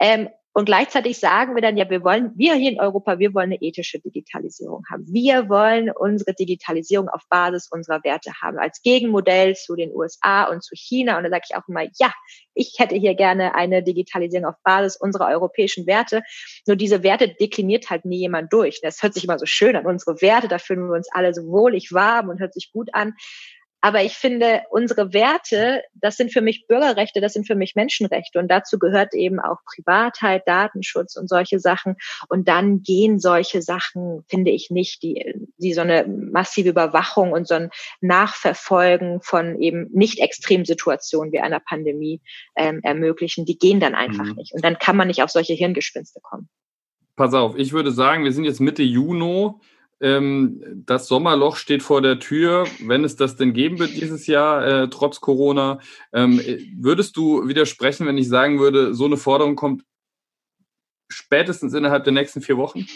Ähm, 0.00 0.28
und 0.54 0.64
gleichzeitig 0.64 1.18
sagen 1.18 1.54
wir 1.54 1.62
dann, 1.62 1.76
ja, 1.76 1.88
wir 1.88 2.02
wollen, 2.02 2.32
wir 2.34 2.54
hier 2.54 2.72
in 2.72 2.80
Europa, 2.80 3.18
wir 3.18 3.32
wollen 3.34 3.52
eine 3.52 3.62
ethische 3.62 4.00
Digitalisierung 4.00 4.82
haben. 4.90 5.04
Wir 5.06 5.48
wollen 5.48 5.90
unsere 5.90 6.34
Digitalisierung 6.34 7.08
auf 7.08 7.22
Basis 7.28 7.68
unserer 7.70 8.02
Werte 8.02 8.32
haben, 8.42 8.58
als 8.58 8.82
Gegenmodell 8.82 9.54
zu 9.54 9.76
den 9.76 9.94
USA 9.94 10.44
und 10.44 10.64
zu 10.64 10.74
China. 10.74 11.16
Und 11.16 11.24
da 11.24 11.30
sage 11.30 11.44
ich 11.48 11.56
auch 11.56 11.68
immer, 11.68 11.84
ja, 11.98 12.12
ich 12.54 12.74
hätte 12.78 12.96
hier 12.96 13.14
gerne 13.14 13.54
eine 13.54 13.82
Digitalisierung 13.84 14.46
auf 14.46 14.56
Basis 14.64 14.96
unserer 14.96 15.28
europäischen 15.28 15.86
Werte. 15.86 16.22
Nur 16.66 16.76
diese 16.76 17.02
Werte 17.02 17.28
dekliniert 17.28 17.88
halt 17.90 18.04
nie 18.04 18.18
jemand 18.18 18.52
durch. 18.52 18.80
Das 18.82 19.02
hört 19.02 19.14
sich 19.14 19.24
immer 19.24 19.38
so 19.38 19.46
schön 19.46 19.76
an, 19.76 19.86
unsere 19.86 20.20
Werte, 20.22 20.48
da 20.48 20.58
fühlen 20.58 20.88
wir 20.88 20.96
uns 20.96 21.08
alle 21.12 21.34
so 21.34 21.46
wohlig 21.46 21.92
warm 21.92 22.30
und 22.30 22.40
hört 22.40 22.54
sich 22.54 22.72
gut 22.72 22.88
an. 22.94 23.14
Aber 23.80 24.02
ich 24.02 24.14
finde, 24.14 24.62
unsere 24.70 25.12
Werte, 25.12 25.82
das 25.94 26.16
sind 26.16 26.32
für 26.32 26.40
mich 26.40 26.66
Bürgerrechte, 26.66 27.20
das 27.20 27.32
sind 27.32 27.46
für 27.46 27.54
mich 27.54 27.76
Menschenrechte. 27.76 28.40
Und 28.40 28.48
dazu 28.48 28.78
gehört 28.78 29.14
eben 29.14 29.38
auch 29.38 29.58
Privatheit, 29.64 30.42
Datenschutz 30.46 31.16
und 31.16 31.28
solche 31.28 31.60
Sachen. 31.60 31.96
Und 32.28 32.48
dann 32.48 32.82
gehen 32.82 33.20
solche 33.20 33.62
Sachen, 33.62 34.24
finde 34.28 34.50
ich 34.50 34.70
nicht, 34.70 35.02
die, 35.04 35.32
die 35.58 35.74
so 35.74 35.82
eine 35.82 36.06
massive 36.06 36.70
Überwachung 36.70 37.30
und 37.30 37.46
so 37.46 37.54
ein 37.54 37.70
Nachverfolgen 38.00 39.20
von 39.22 39.60
eben 39.60 39.88
nicht 39.92 40.18
extremen 40.18 40.64
Situationen 40.64 41.32
wie 41.32 41.40
einer 41.40 41.60
Pandemie 41.60 42.20
ähm, 42.56 42.80
ermöglichen, 42.82 43.44
die 43.44 43.58
gehen 43.58 43.78
dann 43.78 43.94
einfach 43.94 44.24
mhm. 44.24 44.34
nicht. 44.34 44.54
Und 44.54 44.64
dann 44.64 44.78
kann 44.78 44.96
man 44.96 45.06
nicht 45.06 45.22
auf 45.22 45.30
solche 45.30 45.54
Hirngespinste 45.54 46.20
kommen. 46.20 46.48
Pass 47.14 47.34
auf, 47.34 47.56
ich 47.56 47.72
würde 47.72 47.92
sagen, 47.92 48.24
wir 48.24 48.32
sind 48.32 48.44
jetzt 48.44 48.60
Mitte 48.60 48.82
Juni. 48.82 49.52
Ähm, 50.00 50.84
das 50.86 51.08
Sommerloch 51.08 51.56
steht 51.56 51.82
vor 51.82 52.02
der 52.02 52.20
Tür, 52.20 52.66
wenn 52.80 53.04
es 53.04 53.16
das 53.16 53.36
denn 53.36 53.52
geben 53.52 53.78
wird 53.78 53.90
dieses 53.90 54.26
Jahr, 54.26 54.66
äh, 54.66 54.88
trotz 54.88 55.20
Corona. 55.20 55.80
Ähm, 56.12 56.40
würdest 56.76 57.16
du 57.16 57.48
widersprechen, 57.48 58.06
wenn 58.06 58.18
ich 58.18 58.28
sagen 58.28 58.60
würde, 58.60 58.94
so 58.94 59.06
eine 59.06 59.16
Forderung 59.16 59.56
kommt 59.56 59.84
spätestens 61.08 61.74
innerhalb 61.74 62.04
der 62.04 62.12
nächsten 62.12 62.40
vier 62.40 62.56
Wochen? 62.56 62.86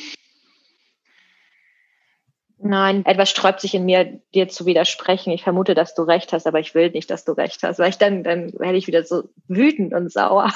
Nein, 2.65 3.05
etwas 3.05 3.29
sträubt 3.29 3.61
sich 3.61 3.75
in 3.75 3.85
mir, 3.85 4.21
dir 4.33 4.47
zu 4.47 4.67
widersprechen. 4.67 5.33
Ich 5.33 5.43
vermute, 5.43 5.75
dass 5.75 5.97
du 5.97 6.03
recht 6.03 6.33
hast, 6.33 6.47
aber 6.47 6.61
ich 6.61 6.77
will 6.77 6.91
nicht, 6.91 7.11
dass 7.11 7.25
du 7.25 7.33
recht 7.33 7.65
hast, 7.65 7.81
weil 7.81 7.91
ich 7.91 7.99
dann, 7.99 8.23
dann 8.23 8.53
werde 8.57 8.79
ich 8.79 8.87
wieder 8.87 9.05
so 9.05 9.25
wütend 9.49 9.93
und 9.93 10.13
sauer. 10.13 10.53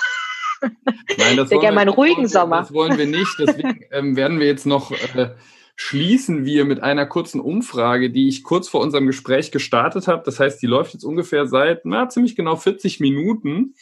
Nein, 1.18 1.36
das 1.36 1.50
ich 1.50 1.56
wollen, 1.56 1.62
wir, 1.62 1.72
meinen 1.72 1.88
ruhigen 1.88 2.28
Sommer. 2.28 2.60
Das 2.60 2.72
wollen 2.72 2.96
wir 2.96 3.06
nicht. 3.06 3.36
Deswegen 3.40 3.80
ähm, 3.90 4.14
werden 4.14 4.38
wir 4.38 4.46
jetzt 4.46 4.66
noch 4.66 4.92
äh, 4.92 5.30
schließen 5.76 6.46
wir 6.46 6.64
mit 6.64 6.82
einer 6.82 7.04
kurzen 7.04 7.40
Umfrage, 7.40 8.10
die 8.10 8.28
ich 8.28 8.42
kurz 8.42 8.66
vor 8.68 8.80
unserem 8.80 9.06
Gespräch 9.06 9.50
gestartet 9.52 10.08
habe. 10.08 10.22
Das 10.24 10.40
heißt, 10.40 10.60
die 10.60 10.66
läuft 10.66 10.94
jetzt 10.94 11.04
ungefähr 11.04 11.46
seit 11.46 11.84
na, 11.84 12.08
ziemlich 12.08 12.34
genau 12.34 12.56
40 12.56 12.98
Minuten. 12.98 13.74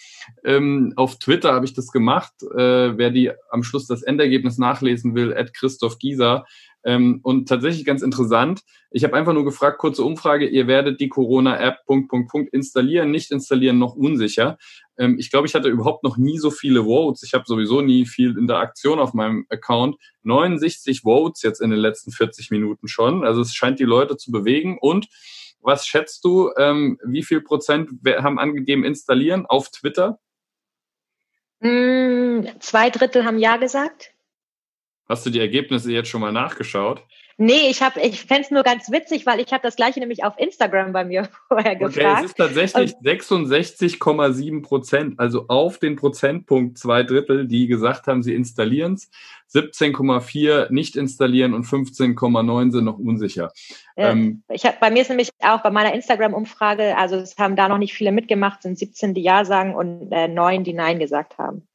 Ähm, 0.45 0.93
auf 0.97 1.19
Twitter 1.21 1.53
habe 1.55 1.65
ich 1.65 1.73
das 1.73 1.93
gemacht. 1.93 2.33
Äh, 2.43 2.99
wer 2.99 3.11
die 3.11 3.31
am 3.49 3.63
Schluss 3.63 3.87
das 3.87 4.03
Endergebnis 4.03 4.59
nachlesen 4.59 5.15
will, 5.15 5.33
at 5.33 5.55
Christoph 5.55 5.99
Gieser, 5.99 6.45
ähm, 6.85 7.21
und 7.23 7.49
tatsächlich 7.49 7.85
ganz 7.85 8.03
interessant. 8.03 8.63
Ich 8.91 9.05
habe 9.05 9.17
einfach 9.17 9.33
nur 9.33 9.45
gefragt, 9.45 9.79
kurze 9.79 10.05
Umfrage, 10.05 10.47
ihr 10.47 10.67
werdet 10.67 11.01
die 11.01 11.09
Corona-App 11.09 11.85
Punkt, 11.87 12.09
Punkt, 12.09 12.31
Punkt 12.31 12.53
installieren, 12.53 13.11
nicht 13.11 13.31
installieren, 13.31 13.79
noch 13.79 13.95
unsicher. 13.97 14.59
Ähm, 14.99 15.17
ich 15.19 15.31
glaube, 15.31 15.47
ich 15.47 15.55
hatte 15.55 15.69
überhaupt 15.69 16.05
noch 16.05 16.17
nie 16.17 16.39
so 16.39 16.51
viele 16.51 16.85
Votes. 16.85 17.23
Ich 17.23 17.35
habe 17.35 17.45
sowieso 17.47 17.81
nie 17.81 18.07
viel 18.07 18.37
Interaktion 18.39 18.99
auf 18.99 19.15
meinem 19.15 19.47
Account. 19.51 19.97
69 20.23 21.03
Votes 21.03 21.43
jetzt 21.43 21.61
in 21.61 21.71
den 21.71 21.79
letzten 21.79 22.13
40 22.13 22.51
Minuten 22.51 22.89
schon. 22.89 23.25
Also 23.25 23.41
es 23.41 23.55
scheint 23.55 23.79
die 23.79 23.85
Leute 23.85 24.17
zu 24.17 24.31
bewegen. 24.31 24.79
Und 24.81 25.09
was 25.61 25.87
schätzt 25.87 26.25
du, 26.25 26.51
ähm, 26.59 26.99
wie 27.05 27.23
viel 27.23 27.41
Prozent 27.41 27.91
haben 28.07 28.39
angegeben 28.39 28.85
installieren 28.85 29.47
auf 29.47 29.71
Twitter? 29.71 30.19
Mm, 31.61 32.47
zwei 32.61 32.91
Drittel 32.91 33.25
haben 33.25 33.39
Ja 33.39 33.57
gesagt. 33.57 34.13
Hast 35.09 35.25
du 35.27 35.31
die 35.31 35.41
Ergebnisse 35.41 35.93
jetzt 35.93 36.09
schon 36.09 36.21
mal 36.21 36.33
nachgeschaut? 36.33 37.03
Nee, 37.37 37.69
ich 37.69 37.83
habe, 37.83 38.01
ich 38.01 38.23
fände 38.23 38.43
es 38.43 38.51
nur 38.51 38.63
ganz 38.63 38.91
witzig, 38.91 39.27
weil 39.27 39.41
ich 39.41 39.53
habe 39.53 39.63
das 39.63 39.77
gleiche 39.77 39.99
nämlich 39.99 40.25
auf 40.25 40.35
Instagram 40.39 40.93
bei 40.93 41.05
mir 41.05 41.29
vorher 41.49 41.75
gefragt. 41.75 41.97
Okay, 41.97 42.25
es 42.25 42.31
ist 42.31 42.37
tatsächlich 42.37 42.95
66,7 42.97 44.63
Prozent, 44.63 45.19
also 45.19 45.47
auf 45.49 45.79
den 45.79 45.97
Prozentpunkt 45.97 46.79
zwei 46.79 47.03
Drittel, 47.03 47.47
die 47.49 47.67
gesagt 47.67 48.07
haben, 48.07 48.23
sie 48.23 48.35
installieren 48.35 48.95
es. 48.95 49.11
17,4 49.53 50.73
nicht 50.73 50.97
installieren 50.97 51.55
und 51.55 51.65
15,9 51.65 52.73
sind 52.73 52.85
noch 52.85 52.99
unsicher. 52.99 53.53
Ja, 53.97 54.11
ähm, 54.11 54.43
ich 54.49 54.65
hab, 54.65 54.81
bei 54.81 54.91
mir 54.91 55.03
ist 55.03 55.11
nämlich 55.11 55.31
auch 55.41 55.63
bei 55.63 55.71
meiner 55.71 55.95
Instagram-Umfrage, 55.95 56.97
also 56.97 57.17
es 57.17 57.39
haben 57.39 57.55
da 57.55 57.69
noch 57.69 57.79
nicht 57.79 57.95
viele 57.95 58.11
mitgemacht, 58.11 58.63
sind 58.63 58.79
17, 58.79 59.15
die 59.15 59.23
Ja 59.23 59.45
sagen 59.45 59.75
und 59.75 60.11
äh, 60.11 60.27
9, 60.29 60.65
die 60.65 60.73
Nein 60.73 60.99
gesagt 60.99 61.39
haben. 61.39 61.69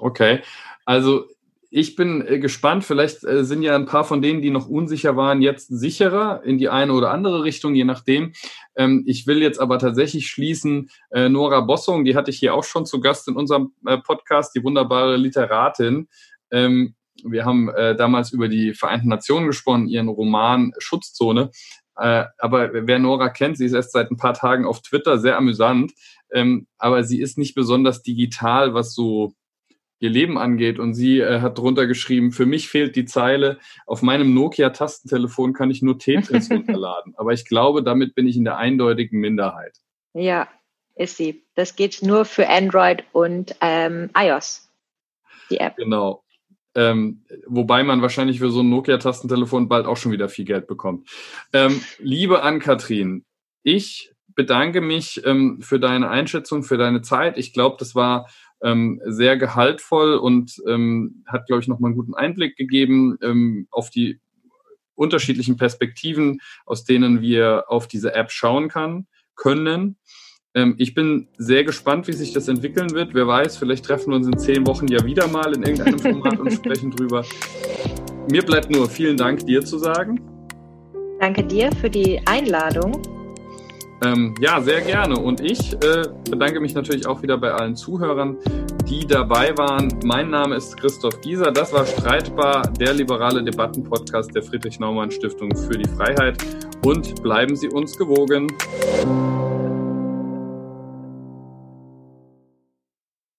Okay, 0.00 0.40
also 0.84 1.26
ich 1.70 1.96
bin 1.96 2.26
äh, 2.26 2.38
gespannt. 2.38 2.84
Vielleicht 2.84 3.24
äh, 3.24 3.44
sind 3.44 3.62
ja 3.62 3.74
ein 3.74 3.86
paar 3.86 4.04
von 4.04 4.22
denen, 4.22 4.40
die 4.40 4.50
noch 4.50 4.68
unsicher 4.68 5.16
waren, 5.16 5.42
jetzt 5.42 5.68
sicherer 5.68 6.42
in 6.44 6.58
die 6.58 6.68
eine 6.68 6.92
oder 6.92 7.10
andere 7.10 7.44
Richtung, 7.44 7.74
je 7.74 7.84
nachdem. 7.84 8.32
Ähm, 8.74 9.04
ich 9.06 9.26
will 9.26 9.42
jetzt 9.42 9.60
aber 9.60 9.78
tatsächlich 9.78 10.28
schließen. 10.28 10.88
Äh, 11.10 11.28
Nora 11.28 11.60
Bossung, 11.60 12.04
die 12.04 12.16
hatte 12.16 12.30
ich 12.30 12.38
hier 12.38 12.54
auch 12.54 12.64
schon 12.64 12.86
zu 12.86 13.00
Gast 13.00 13.28
in 13.28 13.36
unserem 13.36 13.72
Podcast, 14.04 14.54
die 14.54 14.64
wunderbare 14.64 15.16
Literatin. 15.16 16.08
Ähm, 16.50 16.94
wir 17.24 17.44
haben 17.44 17.68
damals 17.98 18.32
über 18.32 18.46
die 18.46 18.74
Vereinten 18.74 19.08
Nationen 19.08 19.48
gesprochen, 19.48 19.88
ihren 19.88 20.06
Roman 20.06 20.70
Schutzzone. 20.78 21.50
aber 21.96 22.70
wer 22.72 23.00
Nora 23.00 23.28
kennt, 23.30 23.58
sie 23.58 23.64
ist 23.64 23.72
erst 23.72 23.90
seit 23.90 24.12
ein 24.12 24.16
paar 24.16 24.34
Tagen 24.34 24.64
auf 24.64 24.82
Twitter, 24.82 25.18
sehr 25.18 25.36
amüsant. 25.36 25.94
Ähm, 26.32 26.68
aber 26.78 27.02
sie 27.02 27.20
ist 27.20 27.36
nicht 27.36 27.56
besonders 27.56 28.02
digital, 28.02 28.72
was 28.72 28.94
so 28.94 29.32
ihr 30.00 30.10
Leben 30.10 30.38
angeht. 30.38 30.78
Und 30.78 30.94
sie 30.94 31.20
äh, 31.20 31.40
hat 31.40 31.58
drunter 31.58 31.86
geschrieben, 31.86 32.32
für 32.32 32.46
mich 32.46 32.68
fehlt 32.68 32.96
die 32.96 33.04
Zeile, 33.04 33.58
auf 33.86 34.02
meinem 34.02 34.34
Nokia-Tastentelefon 34.34 35.52
kann 35.52 35.70
ich 35.70 35.82
nur 35.82 35.98
Tetris 35.98 36.50
runterladen. 36.50 37.14
Aber 37.16 37.32
ich 37.32 37.44
glaube, 37.44 37.82
damit 37.82 38.14
bin 38.14 38.26
ich 38.26 38.36
in 38.36 38.44
der 38.44 38.56
eindeutigen 38.56 39.20
Minderheit. 39.20 39.76
Ja, 40.14 40.48
ist 40.94 41.16
sie. 41.16 41.44
Das 41.54 41.76
geht 41.76 42.02
nur 42.02 42.24
für 42.24 42.48
Android 42.48 43.04
und 43.12 43.54
ähm, 43.60 44.10
iOS, 44.16 44.68
die 45.50 45.58
App. 45.58 45.76
Genau. 45.76 46.24
Ähm, 46.74 47.24
wobei 47.46 47.82
man 47.82 48.02
wahrscheinlich 48.02 48.38
für 48.38 48.50
so 48.50 48.60
ein 48.60 48.68
Nokia-Tastentelefon 48.68 49.68
bald 49.68 49.86
auch 49.86 49.96
schon 49.96 50.12
wieder 50.12 50.28
viel 50.28 50.44
Geld 50.44 50.66
bekommt. 50.66 51.08
Ähm, 51.52 51.80
liebe 51.98 52.42
Ann-Kathrin, 52.42 53.24
ich 53.62 54.12
bedanke 54.38 54.80
mich 54.80 55.26
ähm, 55.26 55.60
für 55.60 55.80
deine 55.80 56.10
Einschätzung, 56.10 56.62
für 56.62 56.78
deine 56.78 57.02
Zeit. 57.02 57.36
Ich 57.38 57.52
glaube, 57.52 57.76
das 57.80 57.96
war 57.96 58.28
ähm, 58.62 59.00
sehr 59.04 59.36
gehaltvoll 59.36 60.16
und 60.16 60.60
ähm, 60.66 61.24
hat, 61.26 61.46
glaube 61.46 61.62
ich, 61.62 61.68
nochmal 61.68 61.90
einen 61.90 61.98
guten 61.98 62.14
Einblick 62.14 62.56
gegeben 62.56 63.16
ähm, 63.22 63.68
auf 63.70 63.90
die 63.90 64.20
unterschiedlichen 64.94 65.56
Perspektiven, 65.56 66.40
aus 66.66 66.84
denen 66.84 67.20
wir 67.20 67.64
auf 67.68 67.86
diese 67.86 68.14
App 68.14 68.30
schauen 68.32 68.68
kann, 68.68 69.06
können. 69.36 69.96
Ähm, 70.54 70.74
ich 70.78 70.94
bin 70.94 71.28
sehr 71.38 71.64
gespannt, 71.64 72.08
wie 72.08 72.12
sich 72.12 72.32
das 72.32 72.48
entwickeln 72.48 72.90
wird. 72.92 73.14
Wer 73.14 73.26
weiß, 73.26 73.56
vielleicht 73.56 73.84
treffen 73.84 74.10
wir 74.10 74.16
uns 74.16 74.26
in 74.26 74.38
zehn 74.38 74.66
Wochen 74.66 74.88
ja 74.88 75.04
wieder 75.04 75.28
mal 75.28 75.54
in 75.54 75.62
irgendeinem 75.62 75.98
Format 75.98 76.38
und 76.40 76.52
sprechen 76.52 76.90
drüber. 76.90 77.24
Mir 78.30 78.42
bleibt 78.42 78.70
nur 78.70 78.88
vielen 78.90 79.16
Dank 79.16 79.46
dir 79.46 79.64
zu 79.64 79.78
sagen. 79.78 80.20
Danke 81.20 81.44
dir 81.44 81.70
für 81.80 81.90
die 81.90 82.20
Einladung 82.26 83.17
ähm, 84.04 84.34
ja, 84.40 84.60
sehr 84.60 84.80
gerne. 84.82 85.18
Und 85.18 85.40
ich 85.40 85.72
äh, 85.74 86.02
bedanke 86.30 86.60
mich 86.60 86.74
natürlich 86.74 87.06
auch 87.06 87.22
wieder 87.22 87.36
bei 87.38 87.52
allen 87.52 87.76
Zuhörern, 87.76 88.36
die 88.88 89.06
dabei 89.06 89.56
waren. 89.56 89.88
Mein 90.04 90.30
Name 90.30 90.56
ist 90.56 90.76
Christoph 90.76 91.20
Gieser. 91.20 91.50
Das 91.50 91.72
war 91.72 91.84
Streitbar, 91.84 92.62
der 92.78 92.94
liberale 92.94 93.42
Debattenpodcast 93.42 94.34
der 94.34 94.42
Friedrich 94.42 94.78
Naumann 94.78 95.10
Stiftung 95.10 95.54
für 95.56 95.78
die 95.78 95.88
Freiheit. 95.88 96.38
Und 96.84 97.22
bleiben 97.22 97.56
Sie 97.56 97.68
uns 97.68 97.96
gewogen. 97.98 98.46